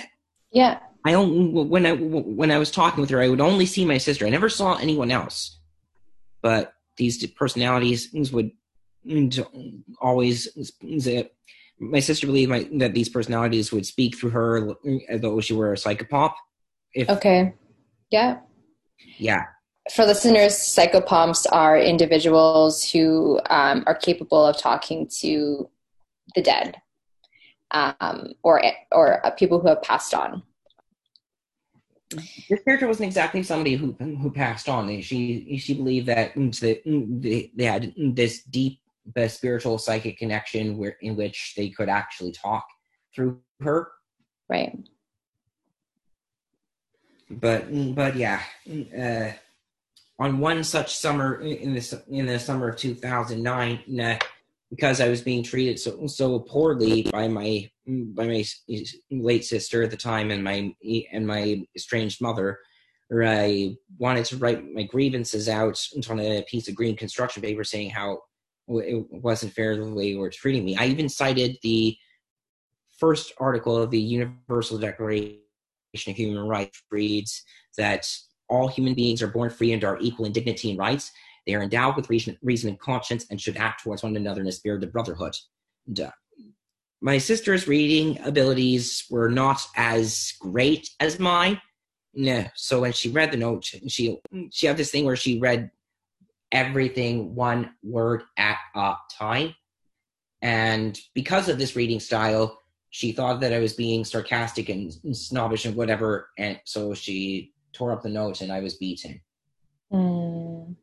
[0.51, 0.79] yeah.
[1.05, 3.99] I don't when I when I was talking with her, I would only see my
[3.99, 4.25] sister.
[4.25, 5.59] I never saw anyone else.
[6.41, 8.51] But these personalities would
[9.07, 10.47] mm, always
[11.81, 14.75] my sister believed my, that these personalities would speak through her
[15.07, 16.33] as though she were a psychopomp
[16.93, 17.53] if, okay.
[18.09, 18.39] Yeah.
[19.17, 19.45] Yeah.
[19.91, 25.69] For listeners, psychopomps are individuals who um, are capable of talking to
[26.35, 26.75] the dead
[27.71, 30.43] um, or or uh, people who have passed on.
[32.49, 35.01] This character wasn't exactly somebody who who passed on.
[35.01, 38.79] She she believed that they, they had this deep
[39.17, 42.65] uh, spiritual psychic connection where in which they could actually talk
[43.15, 43.91] through her.
[44.49, 44.77] Right
[47.29, 48.41] but but yeah,
[48.97, 49.31] uh,
[50.19, 54.17] on one such summer in the in the summer of 2009, uh,
[54.69, 58.43] because I was being treated so so poorly by my by my
[59.11, 60.73] late sister at the time and my
[61.11, 62.59] and my estranged mother,
[63.11, 67.91] I wanted to write my grievances out on a piece of green construction paper saying
[67.91, 68.21] how
[68.67, 70.75] it wasn't fair the way they were treating me.
[70.77, 71.97] I even cited the
[72.99, 75.39] first article of the Universal Declaration
[75.93, 77.43] of Human Rights reads
[77.77, 78.07] that
[78.49, 81.11] all human beings are born free and are equal in dignity and rights.
[81.45, 84.47] They are endowed with reason, reason and conscience and should act towards one another in
[84.47, 85.35] a spirit of brotherhood.
[85.87, 86.11] And,
[87.01, 91.61] my sister's reading abilities were not as great as mine.
[92.13, 94.19] Yeah, so when she read the note, she
[94.51, 95.71] she had this thing where she read
[96.51, 99.55] everything one word at a time.
[100.41, 102.59] And because of this reading style,
[102.89, 107.91] she thought that I was being sarcastic and snobbish and whatever, and so she tore
[107.91, 109.21] up the note and I was beaten.
[109.91, 110.75] Mm.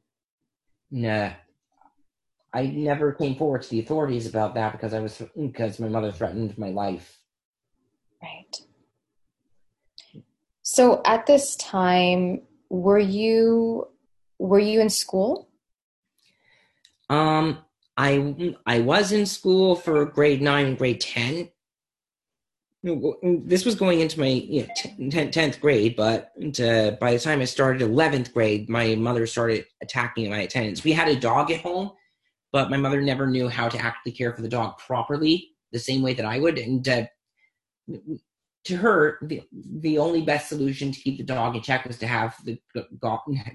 [0.91, 1.31] Nah.
[2.53, 6.11] I never came forward to the authorities about that because I was because my mother
[6.11, 7.19] threatened my life.
[8.23, 8.61] Right.
[10.63, 13.89] So at this time, were you
[14.39, 15.49] were you in school?
[17.11, 17.59] Um,
[17.97, 21.51] I I was in school for grade nine and grade ten.
[23.45, 24.69] This was going into my you
[24.99, 29.65] know, tenth grade, but uh, by the time I started eleventh grade, my mother started
[29.83, 30.85] attacking my attendance.
[30.85, 31.91] We had a dog at home,
[32.53, 36.01] but my mother never knew how to actually care for the dog properly, the same
[36.01, 36.59] way that I would.
[36.59, 37.07] And uh,
[38.65, 39.43] to her, the
[39.81, 42.59] the only best solution to keep the dog in check was to have the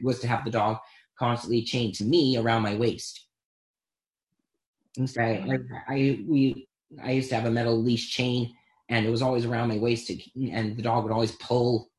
[0.04, 0.78] was to have the dog
[1.18, 3.28] constantly chained to me around my waist.
[5.18, 5.58] I, I,
[5.88, 6.68] I, we,
[7.02, 8.54] I used to have a metal leash chain,
[8.92, 11.90] and it was always around my waist, and the dog would always pull.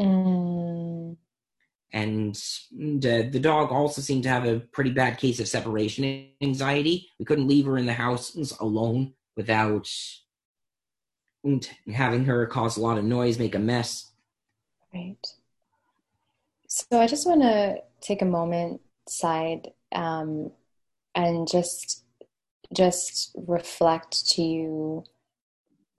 [0.00, 1.16] Mm.
[1.92, 2.34] And
[2.72, 7.10] the, the dog also seemed to have a pretty bad case of separation anxiety.
[7.18, 9.88] We couldn't leave her in the house alone without
[11.92, 14.12] having her cause a lot of noise, make a mess.
[14.94, 15.26] Right.
[16.68, 20.52] So I just want to take a moment Said um,
[21.16, 22.04] and just
[22.72, 25.04] just reflect to you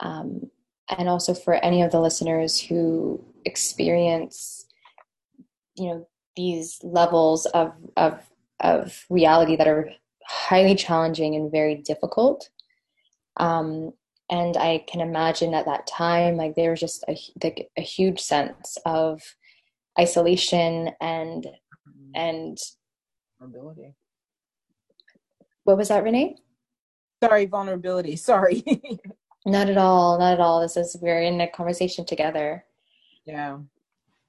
[0.02, 0.50] um,
[0.98, 4.66] and also for any of the listeners who experience
[5.76, 8.20] you know these levels of of
[8.60, 9.90] of reality that are
[10.28, 12.50] highly challenging and very difficult
[13.38, 13.92] um,
[14.30, 18.20] and i can imagine at that time like there was just a, like, a huge
[18.20, 19.22] sense of
[20.00, 21.48] isolation and
[22.14, 22.58] and
[23.42, 23.96] ability
[25.64, 26.36] what was that, Renée?
[27.24, 28.16] Sorry, vulnerability.
[28.16, 28.64] Sorry.
[29.46, 30.20] not at all.
[30.20, 30.62] Not at all.
[30.62, 32.64] This is we're in a conversation together.
[33.26, 33.60] Yeah.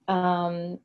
[0.08, 0.78] Um,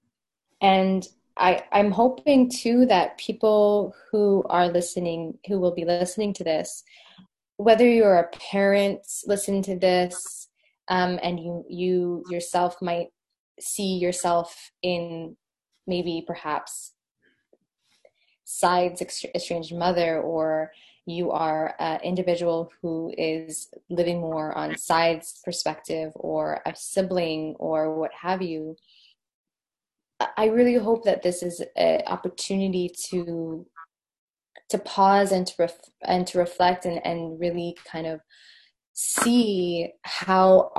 [0.61, 1.07] and
[1.37, 6.83] I I'm hoping too that people who are listening, who will be listening to this,
[7.57, 10.49] whether you're a parent, listen to this,
[10.89, 13.07] um, and you you yourself might
[13.59, 15.35] see yourself in
[15.87, 16.93] maybe perhaps
[18.43, 19.01] Said's
[19.35, 20.71] estranged mother or
[21.07, 27.97] you are an individual who is living more on Said's perspective or a sibling or
[27.97, 28.75] what have you
[30.35, 33.65] i really hope that this is an opportunity to
[34.69, 38.19] to pause and to ref- and to reflect and, and really kind of
[38.93, 40.71] see how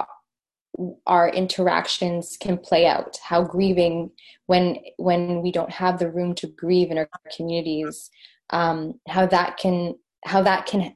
[1.06, 4.10] our interactions can play out how grieving
[4.46, 8.10] when when we don't have the room to grieve in our communities
[8.50, 9.94] um, how that can
[10.28, 10.94] how that can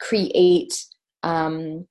[0.00, 0.84] create
[1.22, 1.86] um,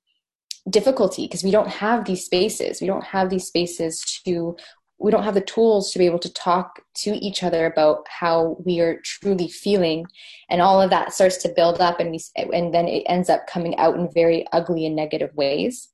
[0.70, 2.82] difficulty because we don't have these spaces.
[2.82, 4.58] We don't have these spaces to
[5.00, 8.58] we don't have the tools to be able to talk to each other about how
[8.66, 10.08] we are truly feeling.
[10.50, 13.46] And all of that starts to build up and we and then it ends up
[13.48, 15.90] coming out in very ugly and negative ways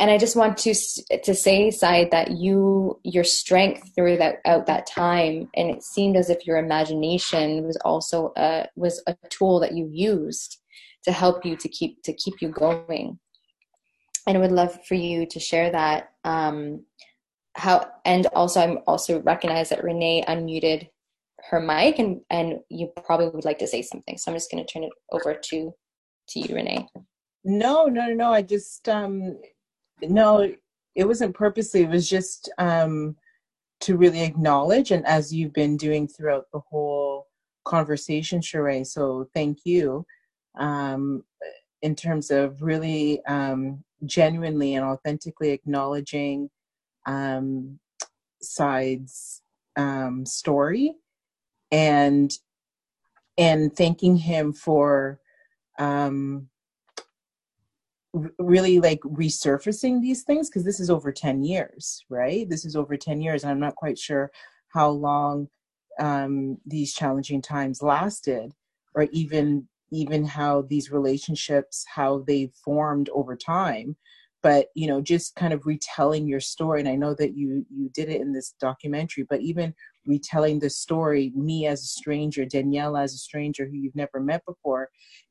[0.00, 4.66] and I just want to to say, Said, that you your strength through that out
[4.66, 9.60] that time, and it seemed as if your imagination was also a was a tool
[9.60, 10.58] that you used
[11.04, 13.18] to help you to keep to keep you going.
[14.26, 16.12] And I would love for you to share that.
[16.24, 16.86] Um,
[17.54, 20.88] how and also I'm also recognize that Renée unmuted
[21.50, 24.16] her mic, and and you probably would like to say something.
[24.16, 25.74] So I'm just going to turn it over to
[26.30, 26.86] to you, Renée.
[27.44, 28.32] No, no, no, no.
[28.32, 29.36] I just um
[30.02, 30.52] no,
[30.94, 31.82] it wasn't purposely.
[31.82, 33.16] It was just um,
[33.80, 37.26] to really acknowledge, and as you've been doing throughout the whole
[37.64, 38.86] conversation, Sheree.
[38.86, 40.04] So thank you.
[40.58, 41.24] Um,
[41.82, 46.50] in terms of really um, genuinely and authentically acknowledging
[47.06, 47.78] um,
[48.42, 49.42] Said's
[49.76, 50.94] um, story
[51.72, 52.32] and
[53.38, 55.18] and thanking him for
[55.78, 56.49] um,
[58.38, 62.48] really like resurfacing these things because this is over 10 years right?
[62.48, 64.30] This is over 10 years and i'm not quite sure
[64.68, 65.48] how long
[65.98, 68.52] um, these challenging times lasted
[68.94, 73.96] or even even how these relationships how they formed over time.
[74.42, 77.90] But you know just kind of retelling your story and i know that you you
[77.90, 79.74] did it in this documentary but even
[80.06, 84.44] retelling the story me as a stranger danielle as a stranger who you've never met
[84.46, 84.88] before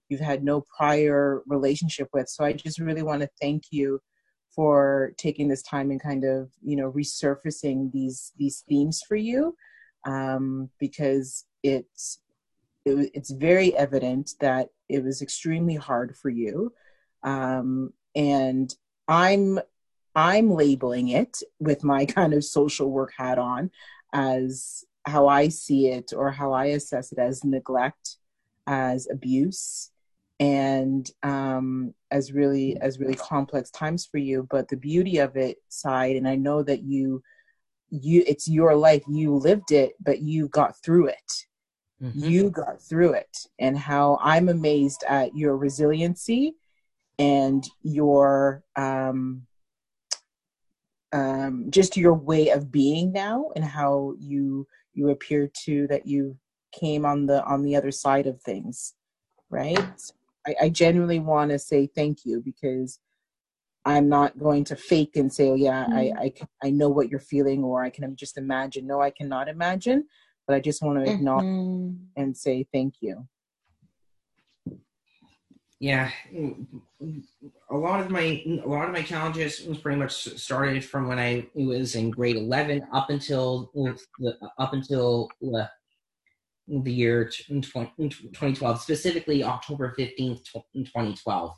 [0.09, 2.27] you've had no prior relationship with.
[2.27, 4.01] So I just really want to thank you
[4.53, 9.55] for taking this time and kind of you know resurfacing these these themes for you
[10.05, 12.19] um, because it's
[12.83, 16.73] it, it's very evident that it was extremely hard for you
[17.23, 18.73] um, and
[19.07, 19.59] i'm
[20.15, 23.69] i'm labeling it with my kind of social work hat on
[24.13, 28.17] as how I see it or how I assess it as neglect,
[28.67, 29.91] as abuse,
[30.39, 34.47] and um, as really as really complex times for you.
[34.49, 37.21] But the beauty of it, Said, and I know that you
[37.89, 41.45] you it's your life, you lived it, but you got through it.
[42.01, 42.23] Mm-hmm.
[42.23, 46.55] You got through it, and how I'm amazed at your resiliency
[47.17, 49.45] and your um,
[51.11, 56.37] um, just your way of being now and how you you appear to that you
[56.71, 58.93] came on the on the other side of things
[59.49, 59.79] right
[60.45, 62.99] i, I genuinely want to say thank you because
[63.85, 66.19] i'm not going to fake and say oh yeah mm-hmm.
[66.19, 66.33] I, I
[66.67, 70.05] i know what you're feeling or i can just imagine no i cannot imagine
[70.45, 72.21] but i just want to acknowledge mm-hmm.
[72.21, 73.27] and say thank you
[75.79, 76.11] yeah
[77.71, 81.19] a lot of my a lot of my challenges was pretty much started from when
[81.19, 85.65] i was in grade 11 up until the up until uh,
[86.67, 91.55] the year 2012 specifically october 15th 2012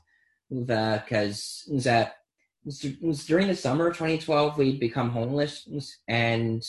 [0.49, 2.15] because uh, that
[2.63, 5.67] was during the summer of 2012 we'd become homeless
[6.07, 6.63] and,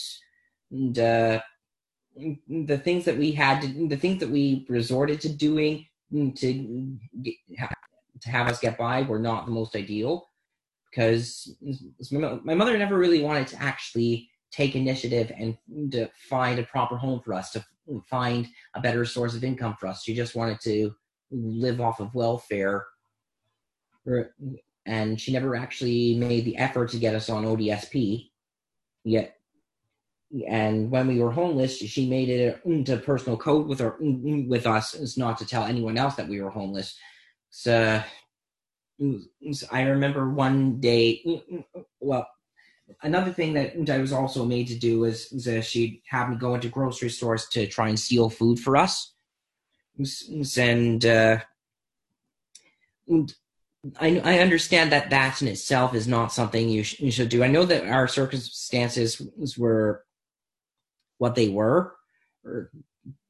[0.70, 1.40] and uh,
[2.48, 7.34] the things that we had to, the things that we resorted to doing to get,
[8.20, 9.02] to have us get by.
[9.02, 10.28] Were not the most ideal
[10.90, 11.56] because
[12.10, 15.56] my mother never really wanted to actually take initiative and
[15.90, 17.64] to find a proper home for us to
[18.08, 20.04] find a better source of income for us.
[20.04, 20.94] She just wanted to
[21.30, 22.84] live off of welfare.
[24.84, 28.30] And she never actually made the effort to get us on ODSP
[29.04, 29.36] yet
[30.48, 34.94] and when we were homeless, she made it into personal code with her with us,
[34.94, 36.98] is not to tell anyone else that we were homeless.
[37.50, 38.02] So
[39.70, 41.42] I remember one day,
[42.00, 42.26] well,
[43.02, 46.54] another thing that I was also made to do was, was she'd have me go
[46.54, 49.12] into grocery stores to try and steal food for us,
[50.56, 51.38] and uh,
[54.00, 57.42] I, I understand that that in itself is not something you, you should do.
[57.42, 59.20] I know that our circumstances
[59.58, 60.04] were
[61.22, 61.94] what they were.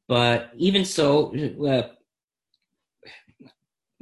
[0.08, 1.34] But even so,
[1.66, 1.88] uh,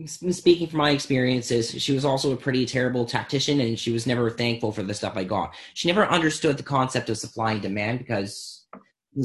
[0.07, 4.31] speaking from my experiences, she was also a pretty terrible tactician and she was never
[4.31, 5.55] thankful for the stuff I got.
[5.75, 8.65] She never understood the concept of supply and demand because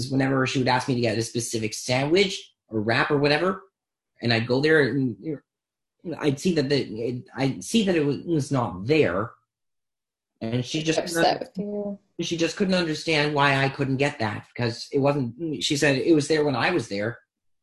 [0.09, 3.61] whenever she would ask me to get a specific sandwich or wrap or whatever,
[4.24, 5.16] and I'd go there and
[6.18, 9.32] I'd see that the, I'd see that it was not there,
[10.41, 11.99] and she just upset with you.
[12.22, 15.63] She just couldn't understand why I couldn't get that because it wasn't.
[15.63, 17.20] She said it was there when I was there.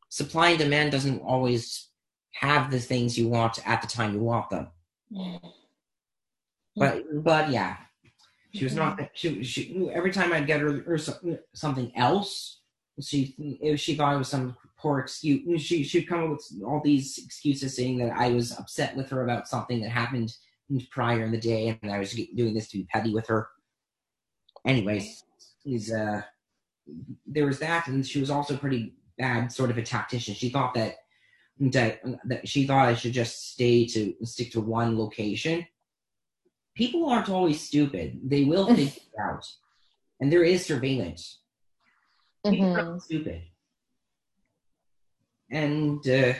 [0.09, 1.89] Supply and demand doesn't always
[2.33, 4.67] have the things you want at the time you want them.
[5.11, 5.47] Mm-hmm.
[6.75, 7.77] But but yeah,
[8.53, 8.97] she was not.
[8.97, 9.05] Mm-hmm.
[9.13, 10.99] She she every time I'd get her, or
[11.55, 12.61] something else,
[13.01, 13.35] she
[13.75, 15.61] she thought it was some poor excuse.
[15.61, 19.23] She she'd come up with all these excuses saying that I was upset with her
[19.23, 20.31] about something that happened
[20.91, 23.47] prior in the day, and I was doing this to be petty with her.
[24.65, 25.23] Anyways,
[25.63, 26.21] he's uh,
[27.25, 30.33] there was that, and she was also pretty bad, sort of a tactician.
[30.33, 30.95] She thought that
[31.59, 35.65] that that she thought I should just stay to stick to one location.
[36.75, 39.45] People aren't always stupid; they will figure it out,
[40.19, 41.39] and there is surveillance.
[42.45, 42.95] People mm-hmm.
[42.95, 43.43] are stupid,
[45.49, 46.33] and uh,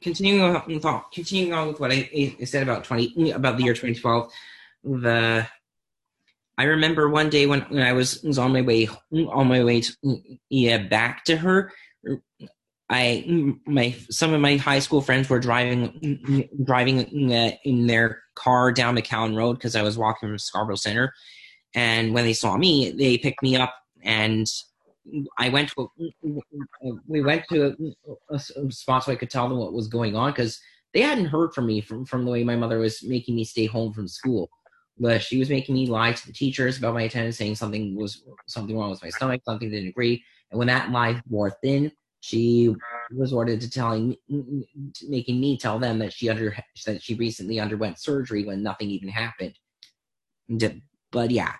[0.00, 2.08] continuing on, thought, continuing on with what I,
[2.40, 4.32] I, said about twenty about the year 2012,
[4.84, 5.46] the
[6.58, 9.82] I remember one day when, when I was, was on my way on my way
[9.82, 11.72] to, yeah back to her.
[12.88, 13.24] I
[13.66, 18.96] my some of my high school friends were driving driving uh, in their car down
[18.96, 21.12] McCowan Road because I was walking from Scarborough Center,
[21.74, 24.46] and when they saw me, they picked me up and
[25.38, 27.76] I went to a, we went to
[28.30, 30.58] a, a, spot so I could tell them what was going on because
[30.94, 33.66] they hadn't heard from me from from the way my mother was making me stay
[33.66, 34.48] home from school.
[34.98, 38.22] But she was making me lie to the teachers about my attendance, saying something was
[38.46, 40.24] something wrong with my stomach, something didn't agree.
[40.50, 42.74] And when that lie wore thin, she
[43.10, 44.16] resorted to telling,
[45.06, 49.08] making me tell them that she under that she recently underwent surgery when nothing even
[49.08, 49.54] happened.
[51.12, 51.54] But yeah,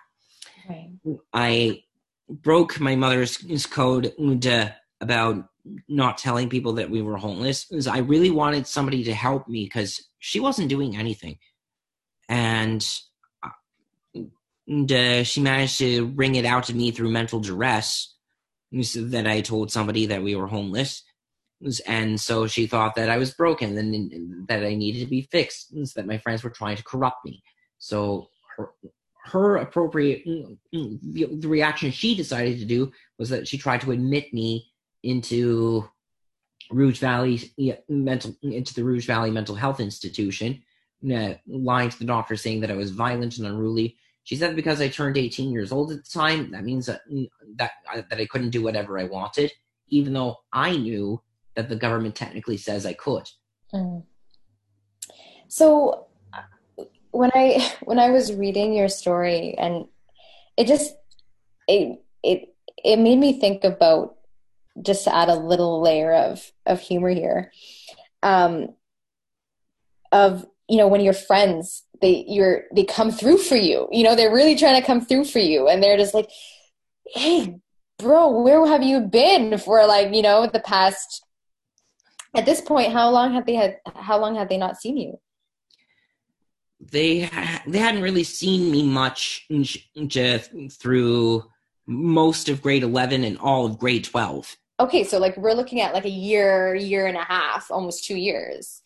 [0.67, 0.91] right.
[1.33, 1.83] I
[2.29, 4.13] broke my mother's code
[4.45, 4.69] uh,
[4.99, 5.47] about
[5.87, 10.09] not telling people that we were homeless I really wanted somebody to help me because
[10.19, 11.37] she wasn't doing anything.
[12.29, 12.85] And,
[14.67, 18.13] and uh, she managed to wring it out to me through mental duress
[18.71, 21.03] that I told somebody that we were homeless.
[21.87, 25.71] And so she thought that I was broken and that I needed to be fixed,
[25.71, 27.41] and that my friends were trying to corrupt me.
[27.79, 28.69] So her,
[29.25, 34.33] her appropriate the, the reaction she decided to do was that she tried to admit
[34.33, 35.89] me into
[36.69, 37.51] Rouge Valley
[37.87, 40.61] mental into the Rouge Valley Mental Health Institution,
[41.11, 43.97] uh, lying to the doctor saying that I was violent and unruly.
[44.27, 46.99] She said because I turned 18 years old at the time, that means that
[47.55, 47.71] that
[48.09, 49.53] that I couldn't do whatever I wanted,
[49.87, 51.21] even though I knew
[51.55, 53.23] that the government technically says I could.
[53.73, 54.03] Mm.
[55.47, 56.07] So
[57.11, 59.85] when I when I was reading your story and
[60.57, 60.93] it just
[61.69, 62.53] it it
[62.83, 64.17] it made me think about
[64.81, 67.53] just to add a little layer of of humor here
[68.23, 68.75] um
[70.11, 74.15] of you know when your friends they you're they come through for you you know
[74.15, 75.67] they're really trying to come through for you.
[75.67, 76.29] And they're just like
[77.07, 77.57] hey
[77.99, 81.25] bro where have you been for like you know the past
[82.35, 85.19] at this point how long have they had how long have they not seen you?
[86.79, 87.29] They
[87.65, 89.47] they hadn't really seen me much
[90.07, 91.43] just through
[91.87, 95.93] most of grade 11 and all of grade 12 okay so like we're looking at
[95.93, 98.81] like a year year and a half almost two years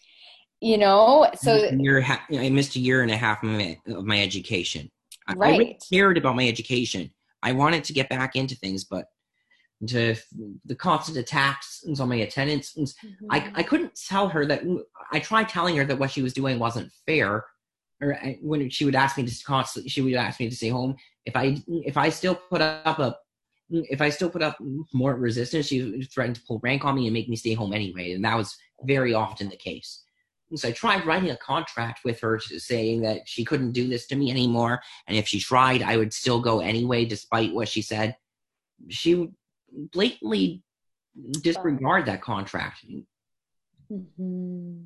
[0.61, 1.29] you know?
[1.35, 4.89] So year, i missed a year and a half of my, of my education.
[5.35, 5.53] Right.
[5.53, 7.11] I, really cared about my education.
[7.43, 9.05] I wanted to get back into things but
[9.87, 10.15] to
[10.65, 13.25] the constant attacks on my attendance mm-hmm.
[13.31, 14.61] I, I couldn't tell her that
[15.11, 17.43] i tried telling her that what she was doing wasn't fair
[18.01, 20.95] or when she would ask me to constantly she would ask me to stay home.
[21.25, 23.15] If i if i still put up a
[23.69, 24.57] if i still put up
[24.93, 28.13] more resistance she threatened to pull rank on me and make me stay home anyway
[28.13, 30.03] and that was very often the case
[30.55, 34.15] so i tried writing a contract with her saying that she couldn't do this to
[34.15, 38.15] me anymore and if she tried i would still go anyway despite what she said
[38.89, 39.29] she
[39.91, 40.63] blatantly
[41.41, 42.85] disregard that contract
[43.91, 44.81] mm-hmm.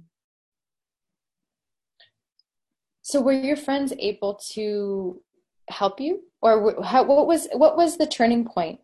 [3.08, 5.22] So were your friends able to
[5.70, 8.80] help you, or how, what was what was the turning point?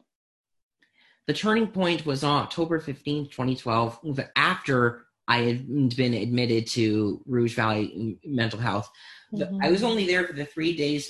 [1.26, 7.56] The turning point was on October fifteenth, 2012, after I had been admitted to Rouge
[7.56, 8.92] Valley Mental Health.
[9.34, 9.60] Mm-hmm.
[9.64, 11.10] I was only there for the three days,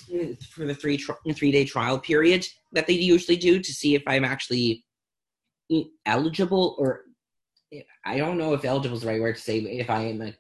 [0.52, 1.04] for the three
[1.34, 4.86] three day trial period that they usually do to see if I'm actually
[6.06, 7.02] eligible or
[8.06, 10.34] I don't know if eligible is the right word to say, if I am a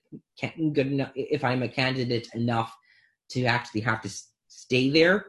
[0.73, 2.71] good enough, if I'm a candidate enough
[3.31, 4.11] to actually have to
[4.47, 5.25] stay there.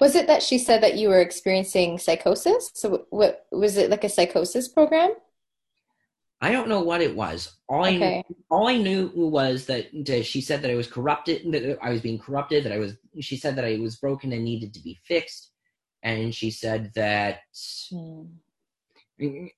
[0.00, 2.70] Was it that she said that you were experiencing psychosis?
[2.74, 5.14] So, what was it like a psychosis program?
[6.42, 7.56] I don't know what it was.
[7.68, 8.18] All okay.
[8.18, 9.86] I all I knew was that,
[10.26, 12.96] she said that I was corrupted, that I was being corrupted, that I was.
[13.20, 15.52] She said that I was broken and needed to be fixed,
[16.02, 17.40] and she said that.
[17.90, 18.24] Hmm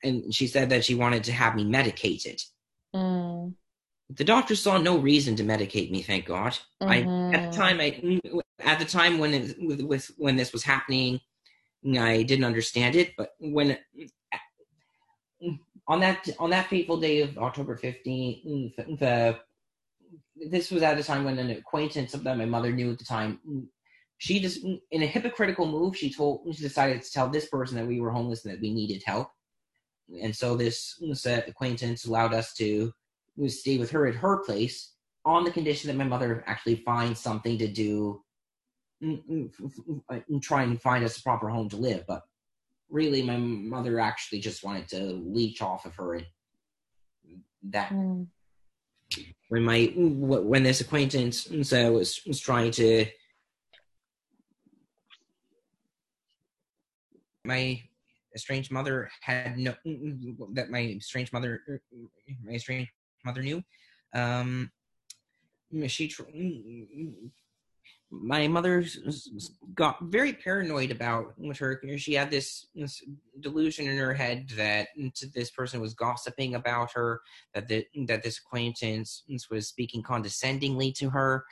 [0.03, 2.41] and she said that she wanted to have me medicated.
[2.95, 3.55] Mm.
[4.11, 6.03] The doctor saw no reason to medicate me.
[6.03, 6.59] Thank God.
[6.82, 7.32] Mm-hmm.
[7.32, 8.20] I at the time, I
[8.61, 11.20] at the time when it, with, with when this was happening,
[11.99, 13.12] I didn't understand it.
[13.16, 13.78] But when
[15.87, 19.39] on that on that fateful day of October fifteenth, the
[20.51, 23.39] this was at a time when an acquaintance that my mother knew at the time
[24.18, 27.87] she just in a hypocritical move she told she decided to tell this person that
[27.87, 29.28] we were homeless and that we needed help
[30.22, 32.93] and so this, this uh, acquaintance allowed us to
[33.47, 34.93] stay with her at her place
[35.24, 38.22] on the condition that my mother actually finds something to do
[39.03, 39.51] mm, mm,
[40.11, 42.05] and uh, try and find us a proper home to live.
[42.07, 42.22] But
[42.91, 46.26] really, my mother actually just wanted to leech off of her and
[47.70, 47.91] that.
[47.91, 48.26] Mm.
[49.49, 53.07] When my when this acquaintance so was was trying to
[57.45, 57.80] my
[58.35, 59.74] estranged mother had no
[60.55, 61.61] that my estranged mother
[62.45, 62.91] my estranged
[63.24, 63.62] mother knew.
[64.14, 64.70] Um,
[65.87, 66.09] she
[68.11, 68.85] my mother
[69.75, 71.81] got very paranoid about her.
[71.97, 73.03] She had this, this,
[73.41, 77.21] delusion in her head that mm, this person was gossiping about her,
[77.55, 81.45] that the, mm, that this acquaintance mm, was speaking condescendingly to her,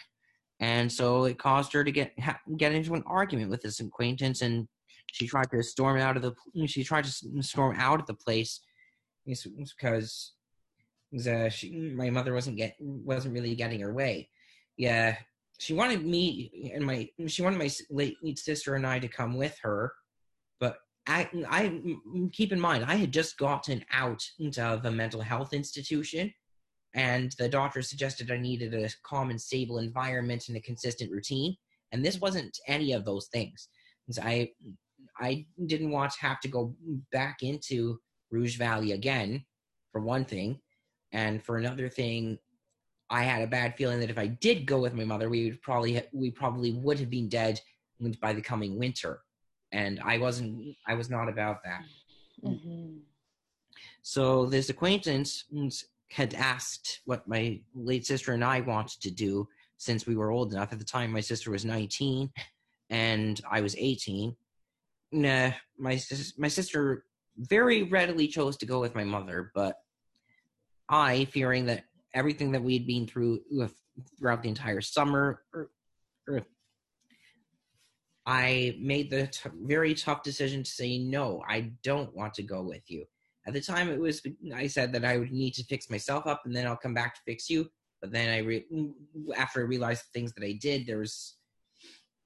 [0.61, 2.13] and so it caused her to get
[2.57, 4.69] get into an argument with this acquaintance and
[5.13, 6.33] she tried to storm out of the
[6.67, 8.61] she tried to storm out of the place
[9.27, 10.33] because
[11.27, 14.29] uh, she, my mother wasn't get wasn't really getting her way.
[14.77, 15.17] Yeah,
[15.63, 19.57] she wanted me and my she wanted my late sister and I to come with
[19.63, 19.93] her,
[20.59, 24.23] but I I mm, keep in mind I had just gotten out
[24.59, 26.35] of the mental health institution,
[26.95, 31.57] and the doctor suggested I needed a calm and stable environment and a consistent routine,
[31.93, 33.69] and this wasn't any of those things.
[34.21, 34.51] I
[35.21, 36.75] I didn't want to have to go
[37.13, 38.01] back into
[38.33, 39.45] Rouge Valley again,
[39.93, 40.59] for one thing.
[41.13, 42.39] And for another thing,
[43.13, 45.61] I had a bad feeling that if I did go with my mother, we would
[45.61, 47.61] probably we probably would have been dead
[48.21, 49.21] by the coming winter,
[49.71, 50.75] and I wasn't.
[50.89, 51.85] I was not about that.
[52.43, 52.97] Mm-hmm.
[54.01, 55.45] So this acquaintance
[56.11, 59.47] had asked what my late sister and I wanted to do
[59.77, 60.73] since we were old enough.
[60.73, 62.31] At the time, my sister was 19
[62.91, 64.35] and I was 18.
[65.13, 66.01] Nah, my
[66.39, 67.05] my sister
[67.37, 69.77] very readily chose to go with my mother, but
[70.89, 71.85] I, fearing that
[72.15, 73.41] everything that we had been through
[74.19, 75.71] throughout the entire summer, or,
[76.29, 76.43] or
[78.25, 81.43] I made the t- very tough decision to say no.
[81.49, 83.05] I don't want to go with you.
[83.47, 84.23] At the time, it was
[84.55, 87.15] I said that I would need to fix myself up, and then I'll come back
[87.17, 87.69] to fix you.
[88.01, 88.67] But then I, re-
[89.37, 91.37] after I realized the things that I did, there was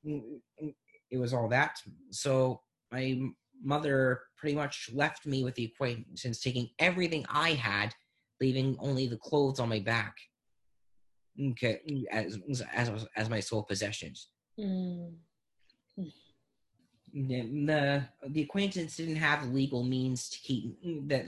[0.05, 1.79] it was all that.
[2.11, 2.61] So
[2.93, 3.19] my
[3.63, 7.95] mother pretty much left me with the acquaintance, taking everything I had,
[8.41, 10.17] leaving only the clothes on my back.
[11.51, 11.81] Okay,
[12.11, 12.39] as
[12.73, 14.29] as as my sole possessions.
[14.59, 15.15] Mm
[17.17, 20.77] the the acquaintance didn't have legal means to keep
[21.09, 21.27] that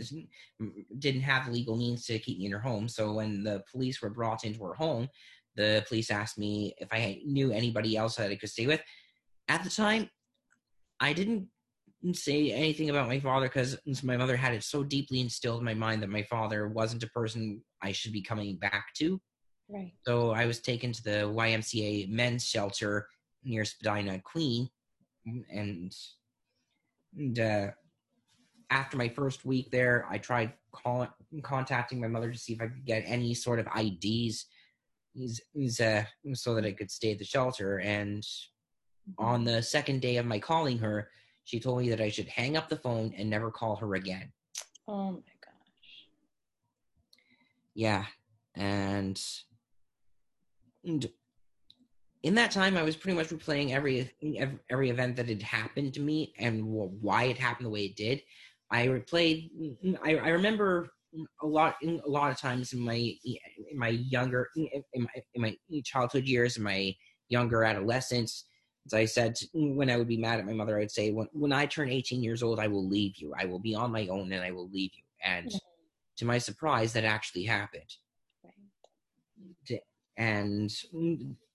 [0.98, 2.88] didn't have legal means to keep me in her home.
[2.88, 5.09] So when the police were brought into her home,
[5.56, 8.82] the police asked me if I knew anybody else that I could stay with.
[9.48, 10.11] At the time,
[11.00, 11.48] I didn't
[12.12, 15.74] say anything about my father because my mother had it so deeply instilled in my
[15.74, 19.20] mind that my father wasn't a person I should be coming back to.
[19.68, 19.92] Right.
[20.07, 23.09] So I was taken to the YMCA men's shelter
[23.44, 24.68] near Spadina, Queen,
[25.26, 25.92] and,
[27.16, 27.68] and uh,
[28.70, 31.09] after my first week there, I tried calling,
[31.42, 34.46] contacting my mother to see if I could get any sort of IDs,
[35.80, 36.03] uh,
[36.34, 37.78] so that I could stay at the shelter.
[37.78, 38.26] And
[39.18, 41.11] on the second day of my calling her,
[41.49, 44.30] she told me that I should hang up the phone and never call her again.
[44.86, 46.07] Oh my gosh.
[47.74, 48.05] Yeah,
[48.55, 49.18] and,
[50.84, 51.09] and
[52.22, 55.94] in that time, I was pretty much replaying every every, every event that had happened
[55.94, 58.20] to me and why it happened the way it did.
[58.70, 59.49] I replayed.
[60.05, 60.90] I, I remember
[61.42, 65.57] a lot a lot of times in my in my younger in my, in my
[65.82, 66.94] childhood years in my
[67.30, 68.44] younger adolescence
[68.89, 71.53] as i said when i would be mad at my mother i'd say when, when
[71.53, 73.32] i turn 18 years old i will leave you.
[73.39, 75.03] I will be on my own and i will leave you.
[75.24, 75.57] And mm-hmm.
[76.18, 77.91] to my surprise that actually happened.
[79.70, 79.80] Right.
[80.16, 80.70] and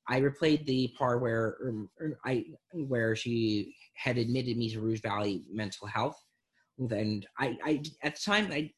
[0.08, 1.90] I replayed the part where um,
[2.26, 6.18] I where she had admitted me to Rouge Valley Mental Health,
[6.78, 8.70] and I, I at the time I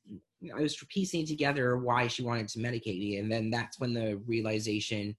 [0.56, 4.22] I was piecing together why she wanted to medicate me, and then that's when the
[4.28, 5.16] realization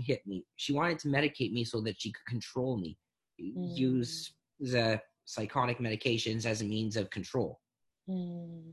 [0.00, 0.44] hit me.
[0.56, 2.98] She wanted to medicate me so that she could control me,
[3.40, 3.76] mm.
[3.76, 7.60] use the psychotic medications as a means of control.
[8.08, 8.72] Mm.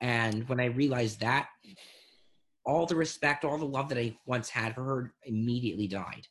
[0.00, 1.48] And when I realized that,
[2.64, 6.26] all the respect, all the love that I once had for her immediately died.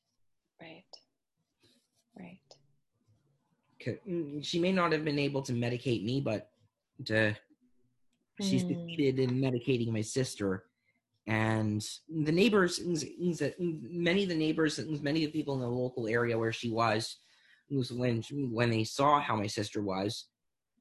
[0.61, 0.83] Right.
[2.17, 2.39] Right.
[4.07, 6.49] Mm, she may not have been able to medicate me, but
[7.05, 7.35] to,
[8.41, 8.67] she mm.
[8.67, 10.65] succeeded in medicating my sister.
[11.27, 12.79] And the neighbors,
[13.59, 17.17] many of the neighbors, many of the people in the local area where she was,
[17.69, 20.27] was when when they saw how my sister was,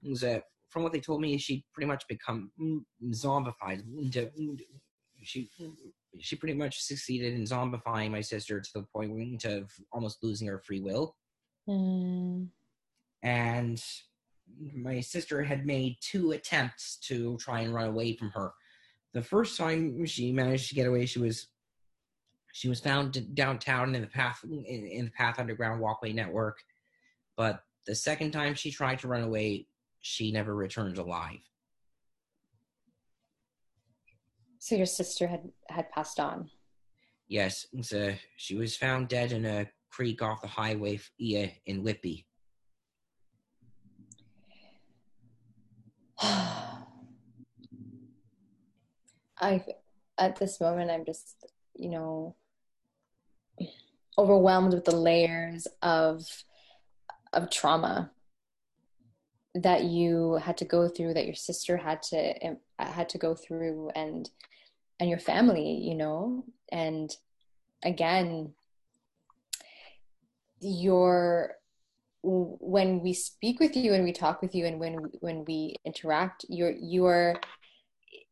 [0.04, 2.80] was that from what they told me, she'd pretty much become mm,
[3.10, 4.30] zombified into
[5.22, 5.50] she
[6.20, 10.58] she pretty much succeeded in zombifying my sister to the point of almost losing her
[10.58, 11.16] free will.
[11.68, 12.48] Mm.
[13.22, 13.82] And
[14.74, 18.52] my sister had made two attempts to try and run away from her.
[19.16, 21.46] The first time she managed to get away, she was
[22.52, 26.58] she was found downtown in the path in, in the path underground walkway network.
[27.34, 29.68] But the second time she tried to run away,
[30.02, 31.38] she never returned alive.
[34.58, 36.50] So your sister had had passed on.
[37.26, 42.26] Yes, so she was found dead in a creek off the highway in Whitby.
[49.38, 49.64] I
[50.18, 51.36] at this moment I'm just,
[51.74, 52.34] you know,
[54.18, 56.26] overwhelmed with the layers of
[57.32, 58.10] of trauma
[59.54, 63.90] that you had to go through that your sister had to had to go through
[63.94, 64.30] and
[65.00, 66.44] and your family you know?
[66.72, 67.14] And
[67.82, 68.54] again
[70.60, 71.56] your
[72.22, 76.44] when we speak with you and we talk with you and when when we interact
[76.48, 77.36] your your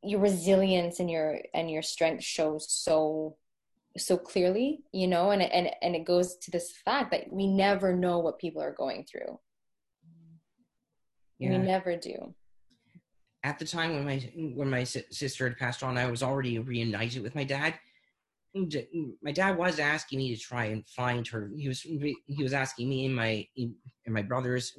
[0.05, 3.37] your resilience and your and your strength shows so
[3.97, 7.95] so clearly you know and and and it goes to this fact that we never
[7.95, 9.39] know what people are going through
[11.39, 11.51] yeah.
[11.51, 12.35] we never do
[13.45, 14.19] at the time when my
[14.55, 17.75] when my sister had passed on, I was already reunited with my dad,
[19.23, 21.51] my dad was asking me to try and find her.
[21.57, 23.75] He was he was asking me and my and
[24.09, 24.73] my brothers,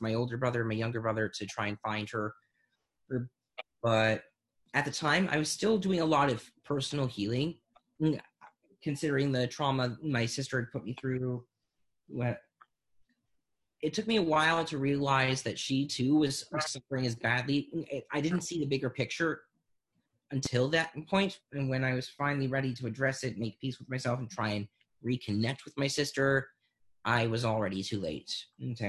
[0.00, 2.34] my older brother, my younger brother, to try and find her.
[3.82, 4.22] But
[4.74, 7.56] at the time, I was still doing a lot of personal healing,
[8.82, 11.44] considering the trauma my sister had put me through.
[13.82, 17.68] It took me a while to realize that she too was suffering as badly.
[18.12, 19.42] I didn't see the bigger picture
[20.30, 23.88] until that point and when i was finally ready to address it make peace with
[23.90, 24.68] myself and try and
[25.04, 26.48] reconnect with my sister
[27.04, 28.80] i was already too late and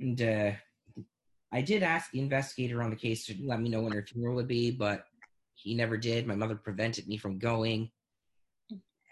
[0.00, 0.50] and uh,
[1.52, 4.34] i did ask the investigator on the case to let me know when her funeral
[4.34, 5.04] would be but
[5.62, 6.26] he never did.
[6.26, 7.90] My mother prevented me from going.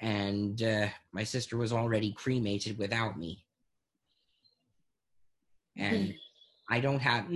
[0.00, 3.44] And uh, my sister was already cremated without me.
[5.76, 6.14] And
[6.72, 7.26] i don't have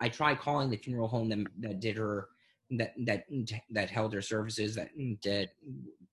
[0.00, 2.28] i tried calling the funeral home that, that did her
[2.70, 3.24] that that
[3.70, 4.90] that held her services that
[5.22, 5.50] did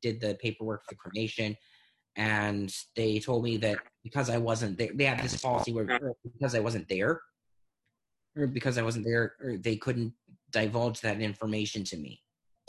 [0.01, 1.57] did the paperwork for the cremation.
[2.15, 6.55] And they told me that because I wasn't there, they had this policy where because
[6.55, 7.21] I wasn't there,
[8.36, 10.13] or because I wasn't there, or they couldn't
[10.51, 12.21] divulge that information to me.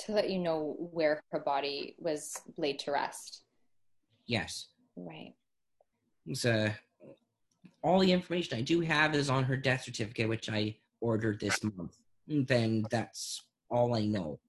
[0.07, 3.43] To let you know where her body was laid to rest.
[4.27, 4.69] Yes.
[4.97, 5.35] Right.
[6.33, 6.71] So
[7.83, 11.63] all the information I do have is on her death certificate, which I ordered this
[11.63, 11.97] month.
[12.29, 14.41] And then that's all I know.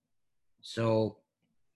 [0.61, 1.17] So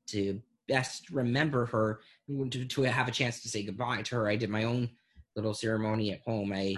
[0.08, 4.38] to best remember her, to, to have a chance to say goodbye to her, I
[4.38, 4.90] did my own
[5.36, 6.54] little ceremony at home.
[6.54, 6.76] I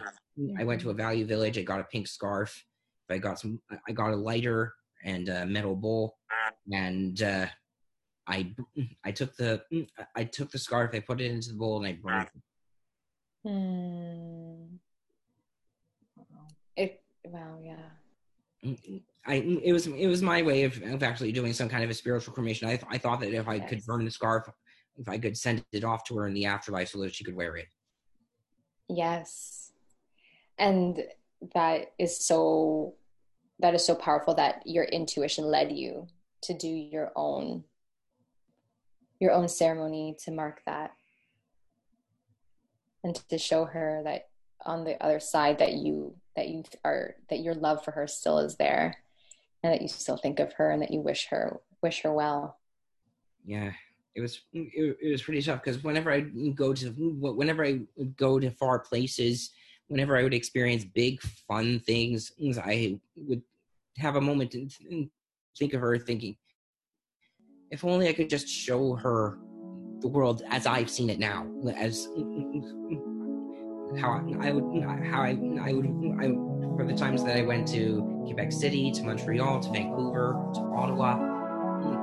[0.57, 1.57] I went to a value village.
[1.57, 2.65] I got a pink scarf.
[3.09, 3.59] I got some.
[3.87, 4.73] I got a lighter
[5.03, 6.17] and a metal bowl,
[6.71, 7.47] and uh,
[8.27, 8.53] I
[9.03, 9.61] I took the
[10.15, 10.91] I took the scarf.
[10.93, 12.41] I put it into the bowl and I burned it.
[13.49, 14.77] Hmm.
[16.75, 18.73] It wow yeah.
[19.25, 21.93] I it was it was my way of, of actually doing some kind of a
[21.93, 22.69] spiritual cremation.
[22.69, 24.47] I I thought that if I could burn the scarf,
[24.97, 27.35] if I could send it off to her in the afterlife so that she could
[27.35, 27.67] wear it.
[28.87, 29.70] Yes,
[30.61, 31.03] and
[31.55, 32.93] that is so
[33.59, 36.07] that is so powerful that your intuition led you
[36.43, 37.63] to do your own
[39.19, 40.91] your own ceremony to mark that.
[43.03, 44.29] And to show her that
[44.63, 48.37] on the other side that you that you are that your love for her still
[48.39, 48.97] is there.
[49.63, 52.59] And that you still think of her and that you wish her wish her well.
[53.43, 53.71] Yeah.
[54.13, 57.79] It was it, it was pretty tough because whenever i go to whenever i
[58.17, 59.51] go to far places
[59.91, 62.31] whenever i would experience big fun things
[62.63, 63.41] i would
[63.97, 65.09] have a moment and
[65.57, 66.35] think of her thinking
[67.71, 69.37] if only i could just show her
[69.99, 71.45] the world as i've seen it now
[71.77, 72.07] as
[73.99, 75.85] how I would how I I would
[76.19, 76.27] I
[76.77, 81.19] for the times that I went to Quebec City, to Montreal, to Vancouver, to Ottawa,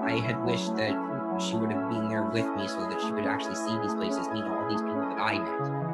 [0.05, 0.93] I had wished that
[1.41, 4.29] she would have been there with me so that she could actually see these places,
[4.29, 5.88] meet all these people that I met.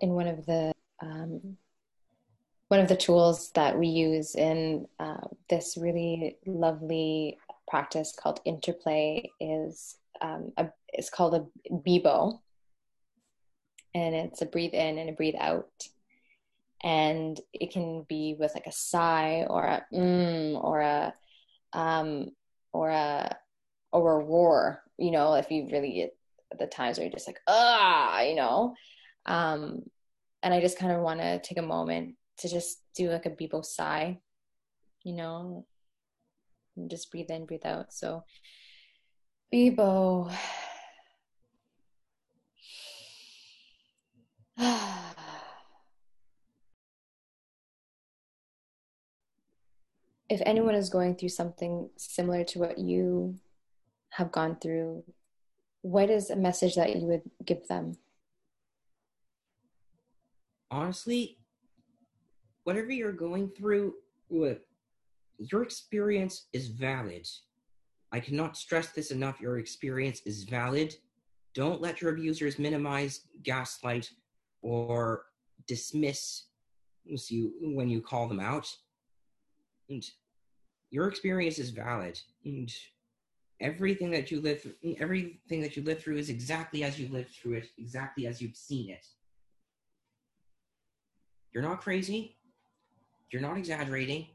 [0.00, 0.72] In one of the
[1.02, 1.56] um,
[2.68, 7.36] one of the tools that we use in uh, this really lovely
[7.68, 12.40] practice called interplay is um, a, it's called a bibo
[13.94, 15.88] and it's a breathe in and a breathe out.
[16.82, 21.14] And it can be with like a sigh or a mm or a
[21.72, 22.30] um
[22.72, 23.36] or a
[23.92, 26.16] or a roar you know if you really get
[26.58, 28.74] the times where you're just like ah you know
[29.30, 29.82] um
[30.42, 33.30] and i just kind of want to take a moment to just do like a
[33.30, 34.18] bibo sigh,
[35.04, 35.66] you know,
[36.76, 37.92] and just breathe in, breathe out.
[37.92, 38.24] So,
[39.50, 40.30] bibo.
[50.28, 53.36] if anyone is going through something similar to what you
[54.10, 55.04] have gone through,
[55.82, 57.96] what is a message that you would give them?
[60.70, 61.38] Honestly,
[62.64, 63.94] whatever you're going through,
[65.38, 67.26] your experience is valid.
[68.12, 69.40] I cannot stress this enough.
[69.40, 70.94] Your experience is valid.
[71.54, 74.10] Don't let your abusers minimize, gaslight,
[74.62, 75.26] or
[75.66, 76.44] dismiss
[77.04, 78.72] you when you call them out.
[79.88, 80.04] And
[80.90, 82.20] your experience is valid.
[82.44, 82.72] And
[83.60, 84.66] everything that you live
[84.98, 88.56] everything that you live through is exactly as you lived through it, exactly as you've
[88.56, 89.06] seen it.
[91.52, 92.36] You're not crazy.
[93.32, 94.26] You're not exaggerating.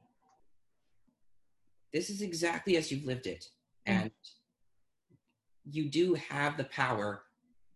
[1.93, 3.45] This is exactly as you've lived it.
[3.87, 3.93] Mm.
[3.93, 4.11] And
[5.69, 7.23] you do have the power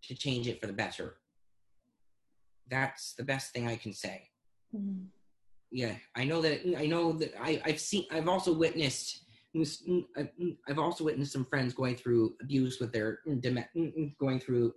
[0.04, 1.16] to change it for the better.
[2.70, 4.30] That's the best thing I can say.
[4.76, 5.06] Mm-hmm.
[5.72, 6.62] Yeah, I know that.
[6.78, 7.34] I know that.
[7.40, 8.06] I, I've seen.
[8.12, 9.26] I've also witnessed.
[9.56, 14.40] Mm, uh, mm, I've also witnessed some friends going through abuse with their mm, going
[14.40, 14.74] through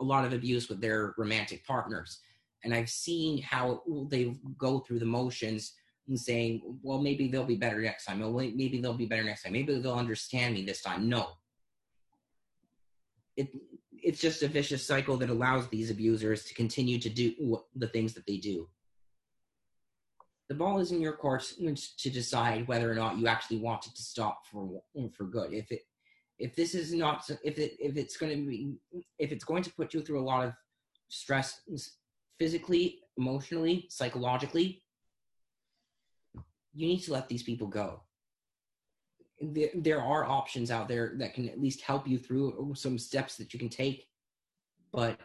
[0.00, 2.20] a lot of abuse with their romantic partners,
[2.64, 5.74] and I've seen how they go through the motions
[6.08, 8.20] and saying, "Well, maybe they'll be better next time.
[8.20, 9.52] Maybe they'll be better next time.
[9.52, 11.32] Maybe they'll understand me this time." No,
[13.36, 13.48] it
[14.02, 18.14] it's just a vicious cycle that allows these abusers to continue to do the things
[18.14, 18.68] that they do.
[20.48, 21.42] The ball is in your court
[21.98, 24.82] to decide whether or not you actually want it to stop for
[25.12, 25.52] for good.
[25.52, 25.82] If it
[26.38, 28.76] if this is not if it if it's going to be
[29.18, 30.52] if it's going to put you through a lot of
[31.08, 31.60] stress
[32.38, 34.82] physically, emotionally, psychologically,
[36.74, 38.00] you need to let these people go
[39.40, 43.36] there, there are options out there that can at least help you through some steps
[43.36, 44.08] that you can take
[44.92, 45.18] but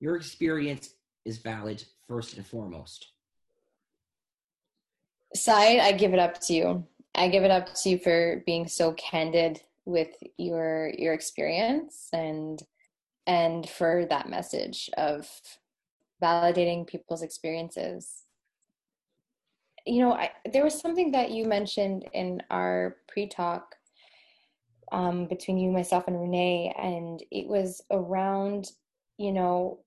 [0.00, 3.12] your experience is valid first and foremost
[5.34, 6.86] Said, I give it up to you.
[7.14, 12.62] I give it up to you for being so candid with your your experience and
[13.26, 15.28] and for that message of
[16.22, 18.22] validating people's experiences
[19.86, 23.74] you know, I, there was something that you mentioned in our pre-talk
[24.92, 28.70] um, between you, myself, and Renée, and it was around,
[29.18, 29.80] you know,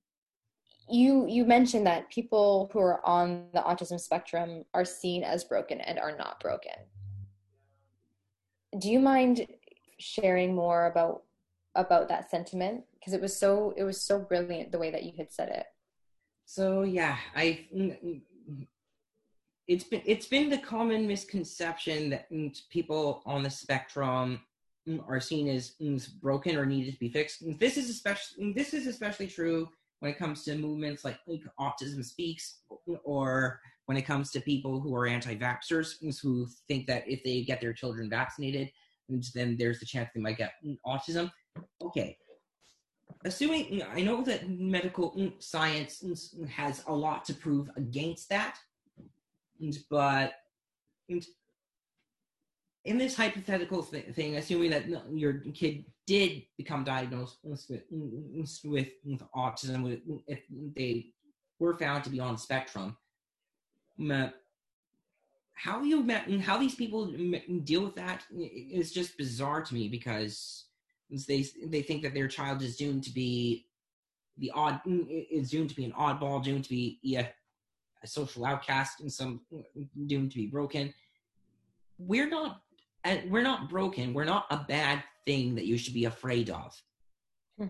[0.87, 5.81] you you mentioned that people who are on the autism spectrum are seen as broken
[5.81, 6.73] and are not broken.
[8.77, 9.47] Do you mind
[9.97, 11.23] sharing more about
[11.73, 15.13] about that sentiment because it was so it was so brilliant the way that you
[15.17, 15.65] had said it.
[16.45, 17.65] So yeah, I
[19.67, 24.41] it's been it's been the common misconception that mm, people on the spectrum
[24.87, 27.43] mm, are seen as mm, broken or needed to be fixed.
[27.59, 29.67] This is especially this is especially true
[29.99, 32.59] when it comes to movements like, like Autism Speaks,
[33.03, 37.61] or when it comes to people who are anti-vaxxers who think that if they get
[37.61, 38.69] their children vaccinated,
[39.33, 40.51] then there's the chance they might get
[40.85, 41.31] autism.
[41.81, 42.17] Okay,
[43.25, 46.03] assuming I know that medical science
[46.49, 48.57] has a lot to prove against that,
[49.89, 50.35] but
[52.85, 57.65] in this hypothetical thing, assuming that your kid did become diagnosed with,
[58.63, 58.89] with,
[59.35, 60.39] autism, if
[60.75, 61.07] they
[61.59, 62.95] were found to be on the spectrum,
[65.53, 66.07] how you
[66.41, 67.07] how these people
[67.63, 70.65] deal with that is just bizarre to me because
[71.09, 73.67] they they think that their child is doomed to be
[74.37, 77.27] the odd mm, is doomed to be an oddball, doomed to be yeah,
[78.03, 79.41] a social outcast and some
[80.07, 80.93] doomed to be broken.
[81.97, 82.61] We're not
[83.03, 84.13] and we're not broken.
[84.13, 86.81] We're not a bad thing that you should be afraid of.
[87.57, 87.67] Hmm.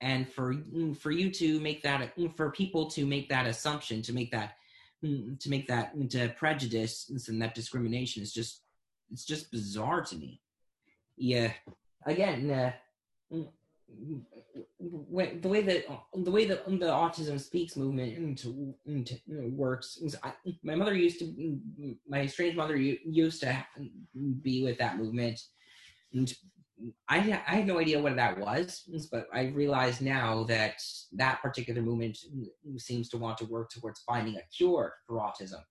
[0.00, 4.02] And for mm, for you to make that mm, for people to make that assumption,
[4.02, 4.54] to make that
[5.02, 8.62] to make that into prejudice and that discrimination is just
[9.10, 10.40] it's just bizarre to me.
[11.16, 11.52] Yeah.
[12.06, 12.72] Again, uh,
[14.80, 18.44] the way that the way that the autism speaks movement
[19.26, 20.32] works I,
[20.62, 23.64] my mother used to my strange mother used to
[24.42, 25.40] be with that movement.
[26.12, 26.32] And
[27.08, 28.82] I, I had no idea what that was
[29.12, 30.82] but i realize now that
[31.12, 32.18] that particular movement
[32.76, 35.62] seems to want to work towards finding a cure for autism.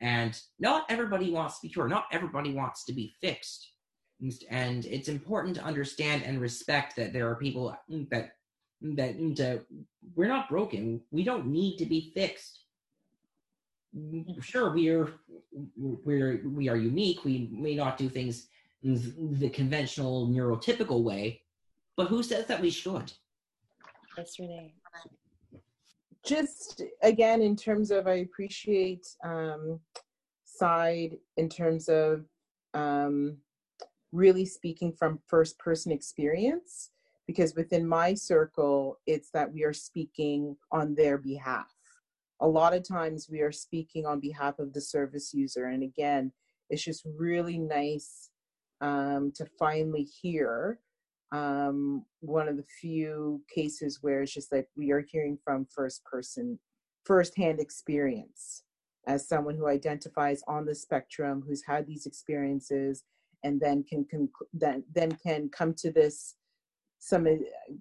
[0.00, 1.90] And not everybody wants to be cured.
[1.90, 3.71] Not everybody wants to be fixed
[4.50, 7.76] and it's important to understand and respect that there are people
[8.10, 8.36] that
[8.80, 9.62] that uh,
[10.14, 11.00] we're not broken.
[11.10, 12.60] We don't need to be fixed.
[14.40, 15.12] Sure we are
[15.76, 17.24] we're we are unique.
[17.24, 18.48] We may not do things
[18.82, 21.40] the conventional neurotypical way
[21.96, 23.12] but who says that we should?
[24.18, 24.74] Yesterday
[26.24, 29.80] just again in terms of i appreciate um
[30.44, 32.24] Said in terms of
[32.74, 33.36] um
[34.12, 36.90] really speaking from first person experience
[37.26, 41.72] because within my circle it's that we are speaking on their behalf.
[42.40, 46.32] A lot of times we are speaking on behalf of the service user and again
[46.70, 48.30] it's just really nice
[48.80, 50.78] um, to finally hear
[51.32, 56.04] um, one of the few cases where it's just like we are hearing from first
[56.04, 56.58] person
[57.04, 58.62] first hand experience.
[59.06, 63.02] As someone who identifies on the spectrum who's had these experiences
[63.44, 64.06] and then can
[64.52, 66.36] then then can come to this
[66.98, 67.26] some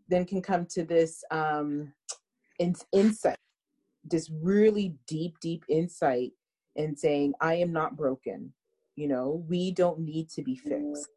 [0.09, 1.93] then can come to this um
[2.59, 3.37] in, insight
[4.03, 6.31] this really deep deep insight
[6.75, 8.53] in saying i am not broken.
[8.95, 11.07] You know we don't need to be fixed.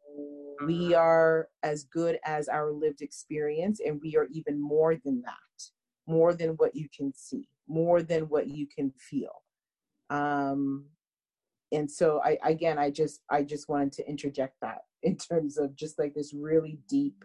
[0.65, 5.63] We are as good as our lived experience and we are even more than that
[6.07, 9.43] more than what you can see more than what you can feel.
[10.09, 10.85] Um
[11.75, 15.75] and so i again i just i just wanted to interject that in terms of
[15.75, 17.23] just like this really deep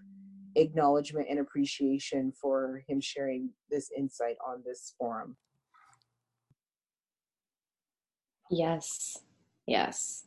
[0.56, 5.36] acknowledgement and appreciation for him sharing this insight on this forum.
[8.50, 9.16] Yes
[9.70, 10.26] yes.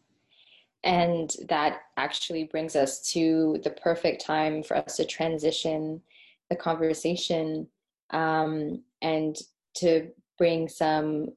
[0.83, 6.01] And that actually brings us to the perfect time for us to transition
[6.49, 7.67] the conversation
[8.11, 9.35] um, and
[9.75, 11.27] to bring some,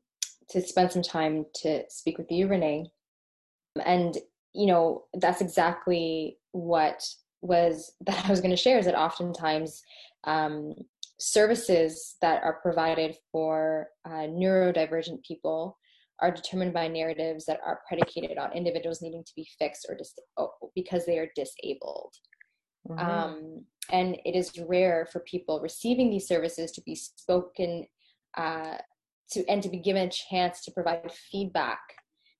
[0.51, 2.87] to spend some time to speak with you, Renée.
[3.85, 4.17] And,
[4.53, 7.03] you know, that's exactly what
[7.43, 9.83] was that I was going to share is that oftentimes
[10.25, 10.75] um,
[11.19, 15.79] services that are provided for uh, neurodivergent people
[16.21, 20.15] are determined by narratives that are predicated on individuals needing to be fixed or dis-
[20.75, 22.13] because they are disabled.
[22.89, 22.99] Mm-hmm.
[22.99, 27.87] Um, and it is rare for people receiving these services to be spoken
[28.37, 28.77] uh,
[29.31, 31.81] to and to be given a chance to provide feedback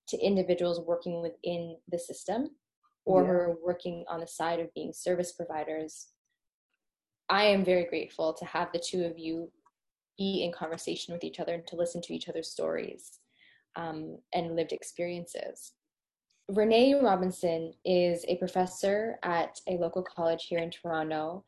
[0.09, 2.49] to individuals working within the system
[3.05, 3.27] or yeah.
[3.27, 6.07] who are working on the side of being service providers.
[7.29, 9.51] I am very grateful to have the two of you
[10.17, 13.19] be in conversation with each other and to listen to each other's stories
[13.75, 15.73] um, and lived experiences.
[16.51, 21.43] Renée Robinson is a professor at a local college here in Toronto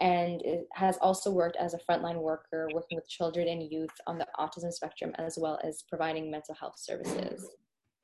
[0.00, 0.42] and
[0.72, 4.72] has also worked as a frontline worker working with children and youth on the autism
[4.72, 7.46] spectrum as well as providing mental health services.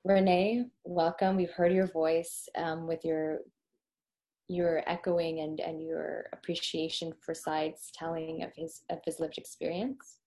[0.07, 1.37] Renée, welcome.
[1.37, 3.41] We've heard your voice um, with your
[4.49, 10.19] your echoing and, and your appreciation for Said's telling of his of his lived experience.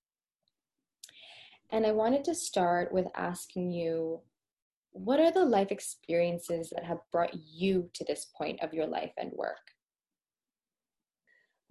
[1.72, 4.20] And I wanted to start with asking you
[4.92, 9.14] what are the life experiences that have brought you to this point of your life
[9.18, 9.72] and work?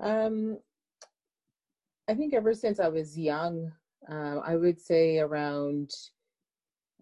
[0.01, 0.59] Um,
[2.09, 3.73] I think ever since I was young,
[4.11, 5.91] uh, I would say around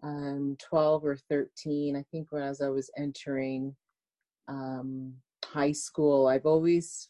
[0.03, 3.75] um, 12 or 13, I think when as I was entering
[4.47, 5.13] um,
[5.45, 7.09] high school, I've always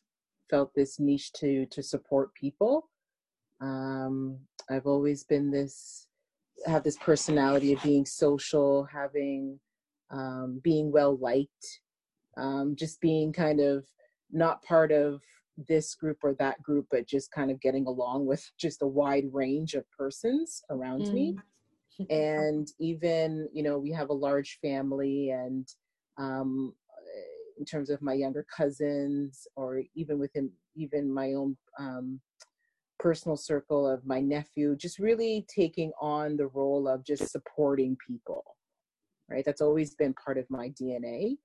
[0.50, 2.90] felt this niche to to support people.
[3.60, 6.08] Um, I've always been this
[6.66, 9.60] have this personality of being social, having
[10.12, 11.82] um, being well liked,
[12.38, 13.86] um, just being kind of
[14.32, 15.22] not part of
[15.68, 19.26] this group or that group, but just kind of getting along with just a wide
[19.32, 21.14] range of persons around mm.
[21.14, 21.38] me.
[22.10, 25.68] And even, you know, we have a large family, and
[26.18, 26.74] um,
[27.58, 32.20] in terms of my younger cousins, or even within even my own um,
[33.00, 38.44] personal circle of my nephew, just really taking on the role of just supporting people,
[39.30, 39.44] right?
[39.46, 41.38] That's always been part of my DNA.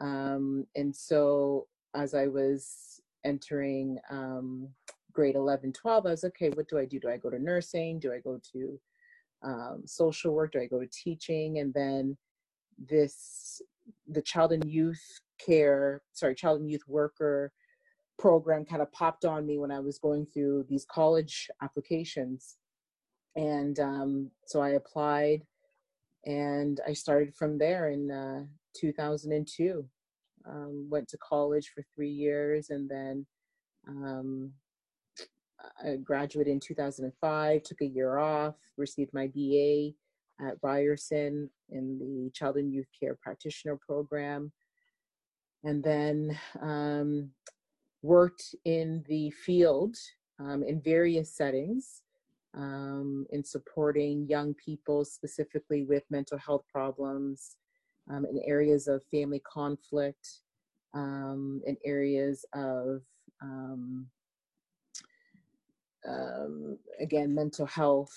[0.00, 4.68] Um, and so as I was entering um,
[5.12, 7.00] grade 11, 12, I was okay, what do I do?
[7.00, 7.98] Do I go to nursing?
[7.98, 8.80] Do I go to
[9.42, 10.52] um, social work?
[10.52, 11.58] Do I go to teaching?
[11.58, 12.16] And then
[12.78, 13.60] this,
[14.06, 15.02] the child and youth
[15.44, 17.52] care, sorry, child and youth worker
[18.18, 22.56] program kind of popped on me when I was going through these college applications.
[23.36, 25.42] And um, so I applied
[26.26, 28.44] and I started from there in uh,
[28.76, 29.84] 2002.
[30.48, 33.26] Um, went to college for three years and then
[33.86, 34.52] um,
[35.84, 39.90] I graduated in 2005, took a year off, received my BA
[40.40, 44.52] at Ryerson in the Child and Youth Care Practitioner Program.
[45.64, 47.30] And then um,
[48.02, 49.96] worked in the field
[50.38, 52.02] um, in various settings
[52.56, 57.56] um, in supporting young people specifically with mental health problems
[58.10, 60.40] um, in areas of family conflict,
[60.94, 63.02] um, in areas of
[63.42, 64.06] um,
[66.08, 68.16] um, again mental health,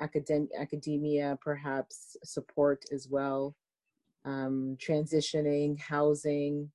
[0.00, 3.54] academ- academia, perhaps support as well,
[4.26, 6.70] transitioning, housing.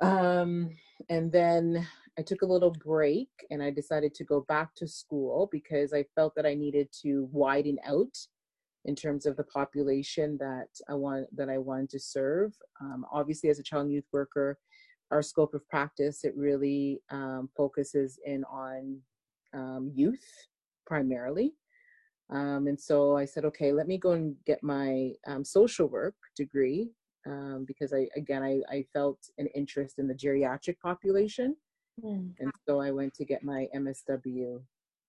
[0.00, 0.70] Um,
[1.08, 1.86] and then
[2.18, 6.04] I took a little break and I decided to go back to school because I
[6.14, 8.16] felt that I needed to widen out
[8.84, 12.52] in terms of the population that I want that I wanted to serve.
[12.80, 14.58] Um, obviously, as a child and youth worker,
[15.10, 18.98] our scope of practice it really um, focuses in on
[19.54, 20.24] um, youth
[20.86, 21.54] primarily.
[22.30, 26.14] Um, and so I said, okay, let me go and get my um, social work
[26.34, 26.90] degree
[27.26, 31.56] um, because I again I, I felt an interest in the geriatric population,
[32.02, 32.32] mm.
[32.38, 34.60] and so I went to get my MSW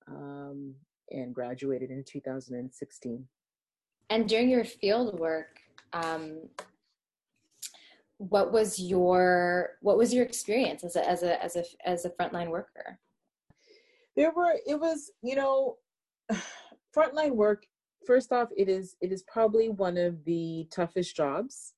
[0.08, 0.76] um,
[1.12, 3.28] and graduated in 2016.
[4.14, 5.60] And during your field work,
[5.92, 6.38] um,
[8.18, 12.12] what was your what was your experience as a as a as a as a
[12.12, 13.00] frontline worker?
[14.16, 15.78] There were it was you know
[16.96, 17.66] frontline work.
[18.06, 21.74] First off, it is it is probably one of the toughest jobs,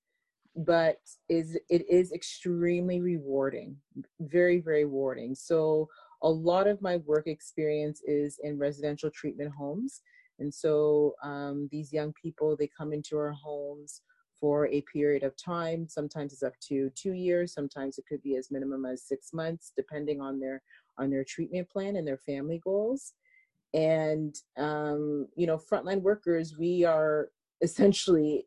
[0.57, 0.97] but
[1.29, 3.77] is it is extremely rewarding,
[4.19, 5.35] very very rewarding.
[5.35, 5.87] So
[6.21, 10.01] a lot of my work experience is in residential treatment homes,
[10.39, 14.01] and so um, these young people they come into our homes
[14.39, 15.87] for a period of time.
[15.87, 17.53] Sometimes it's up to two years.
[17.53, 20.61] Sometimes it could be as minimum as six months, depending on their
[20.97, 23.13] on their treatment plan and their family goals.
[23.73, 27.29] And um, you know, frontline workers, we are
[27.61, 28.45] essentially,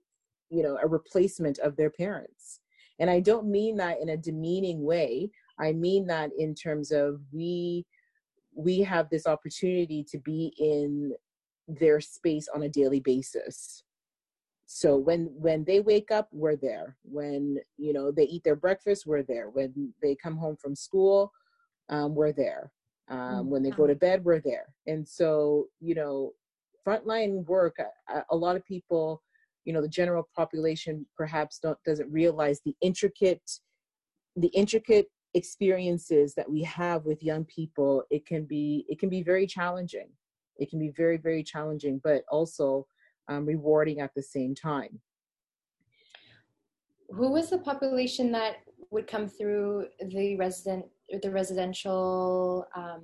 [0.50, 2.60] you know, a replacement of their parents.
[3.00, 5.30] And I don't mean that in a demeaning way.
[5.58, 7.86] I mean that in terms of we
[8.54, 11.12] we have this opportunity to be in
[11.68, 13.84] their space on a daily basis.
[14.66, 16.96] So when when they wake up we're there.
[17.04, 19.50] When you know they eat their breakfast we're there.
[19.50, 21.32] When they come home from school
[21.88, 22.72] um, we're there.
[23.10, 24.66] Um, when they go to bed we're there.
[24.86, 26.32] And so you know
[26.86, 29.22] frontline work a, a lot of people
[29.64, 33.42] you know the general population perhaps don't doesn't realize the intricate
[34.36, 38.02] the intricate experiences that we have with young people.
[38.10, 40.08] It can be it can be very challenging
[40.58, 42.86] it can be very very challenging but also
[43.28, 45.00] um, rewarding at the same time.
[47.10, 48.56] Who was the population that
[48.90, 50.86] would come through the resident
[51.22, 53.02] the residential um,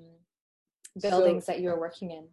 [1.01, 2.27] buildings so, that you were working in?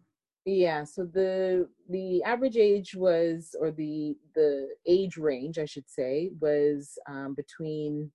[0.44, 6.30] Yeah, so the the average age was, or the the age range, I should say,
[6.40, 8.10] was um, between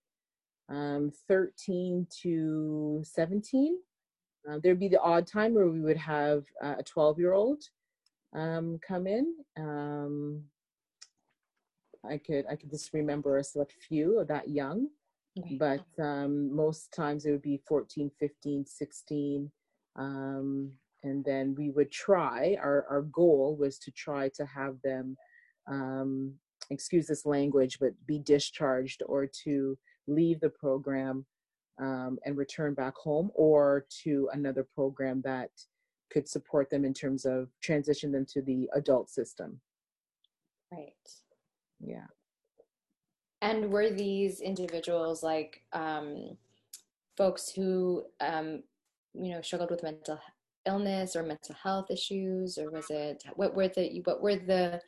[0.70, 3.78] um, 13 to 17.
[4.50, 7.64] Uh, there'd be the odd time where we would have uh, a 12 year old
[8.34, 9.34] um, come in.
[9.58, 10.44] Um,
[12.10, 14.88] I could I could just remember a select few of that young,
[15.58, 19.52] but um, most times it would be 14, 15, 16.
[19.98, 20.72] Um,
[21.04, 25.16] and then we would try, our, our goal was to try to have them,
[25.68, 26.34] um,
[26.70, 31.26] excuse this language, but be discharged or to leave the program
[31.80, 35.50] um, and return back home or to another program that
[36.12, 39.60] could support them in terms of transition them to the adult system.
[40.72, 40.94] Right.
[41.80, 42.08] Yeah.
[43.42, 46.38] And were these individuals like um,
[47.18, 48.64] folks who, um,
[49.14, 50.20] you know, struggled with mental
[50.66, 54.82] illness or mental health issues, or was it what were the what were the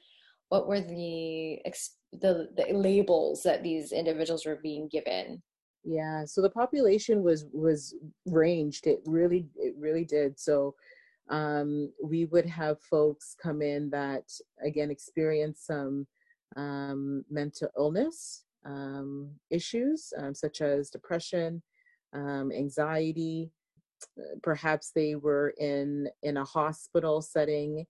[0.49, 1.60] what were the
[2.11, 5.41] the, the labels that these individuals were being given?
[5.84, 7.95] Yeah, so the population was was
[8.26, 8.85] ranged.
[8.88, 10.39] It really it really did.
[10.39, 10.76] So
[11.30, 14.23] um, we would have folks come in that
[14.64, 16.07] again experience some
[16.57, 21.61] um, mental illness um, issues um, such as depression
[22.14, 23.51] um, anxiety
[24.43, 27.85] perhaps they were in in a hospital setting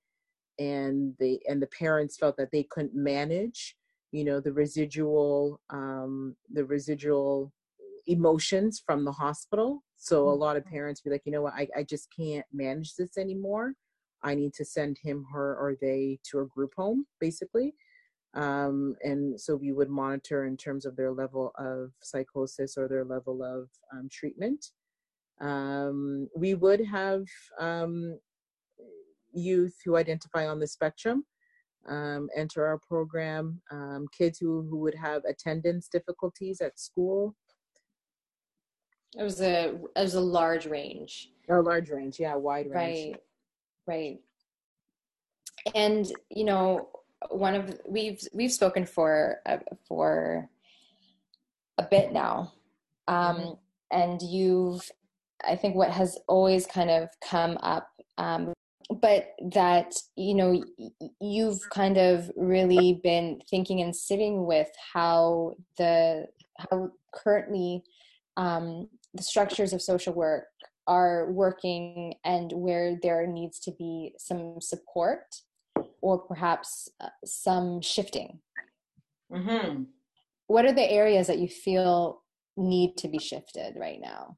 [0.59, 3.75] and they and the parents felt that they couldn't manage
[4.11, 7.51] you know the residual um, the residual
[8.09, 10.75] emotions from the hospital so a lot of mm-hmm.
[10.75, 13.73] parents be like, you know what, I, I just can't manage this anymore.
[14.23, 17.75] I need to send him, her, or they to a group home, basically.
[18.33, 23.03] Um, and so we would monitor in terms of their level of psychosis or their
[23.03, 24.67] level of um, treatment.
[25.41, 27.25] Um, we would have
[27.59, 28.17] um,
[29.33, 31.25] youth who identify on the spectrum
[31.87, 37.35] um, enter our program, um, kids who, who would have attendance difficulties at school,
[39.17, 41.31] it was a it was a large range.
[41.49, 43.15] A large range, yeah, wide range.
[43.87, 44.19] Right,
[45.65, 45.73] right.
[45.73, 46.89] And you know,
[47.29, 49.57] one of we've we've spoken for uh,
[49.87, 50.47] for
[51.77, 52.53] a bit now,
[53.07, 53.51] um, mm-hmm.
[53.91, 54.89] and you've
[55.47, 58.53] I think what has always kind of come up, um,
[59.01, 60.63] but that you know
[61.19, 66.27] you've kind of really been thinking and sitting with how the
[66.57, 67.83] how currently
[68.37, 70.45] um, the structures of social work
[70.87, 75.23] are working and where there needs to be some support
[76.01, 78.39] or perhaps uh, some shifting.
[79.31, 79.83] Mm-hmm.
[80.47, 82.23] What are the areas that you feel
[82.57, 84.37] need to be shifted right now?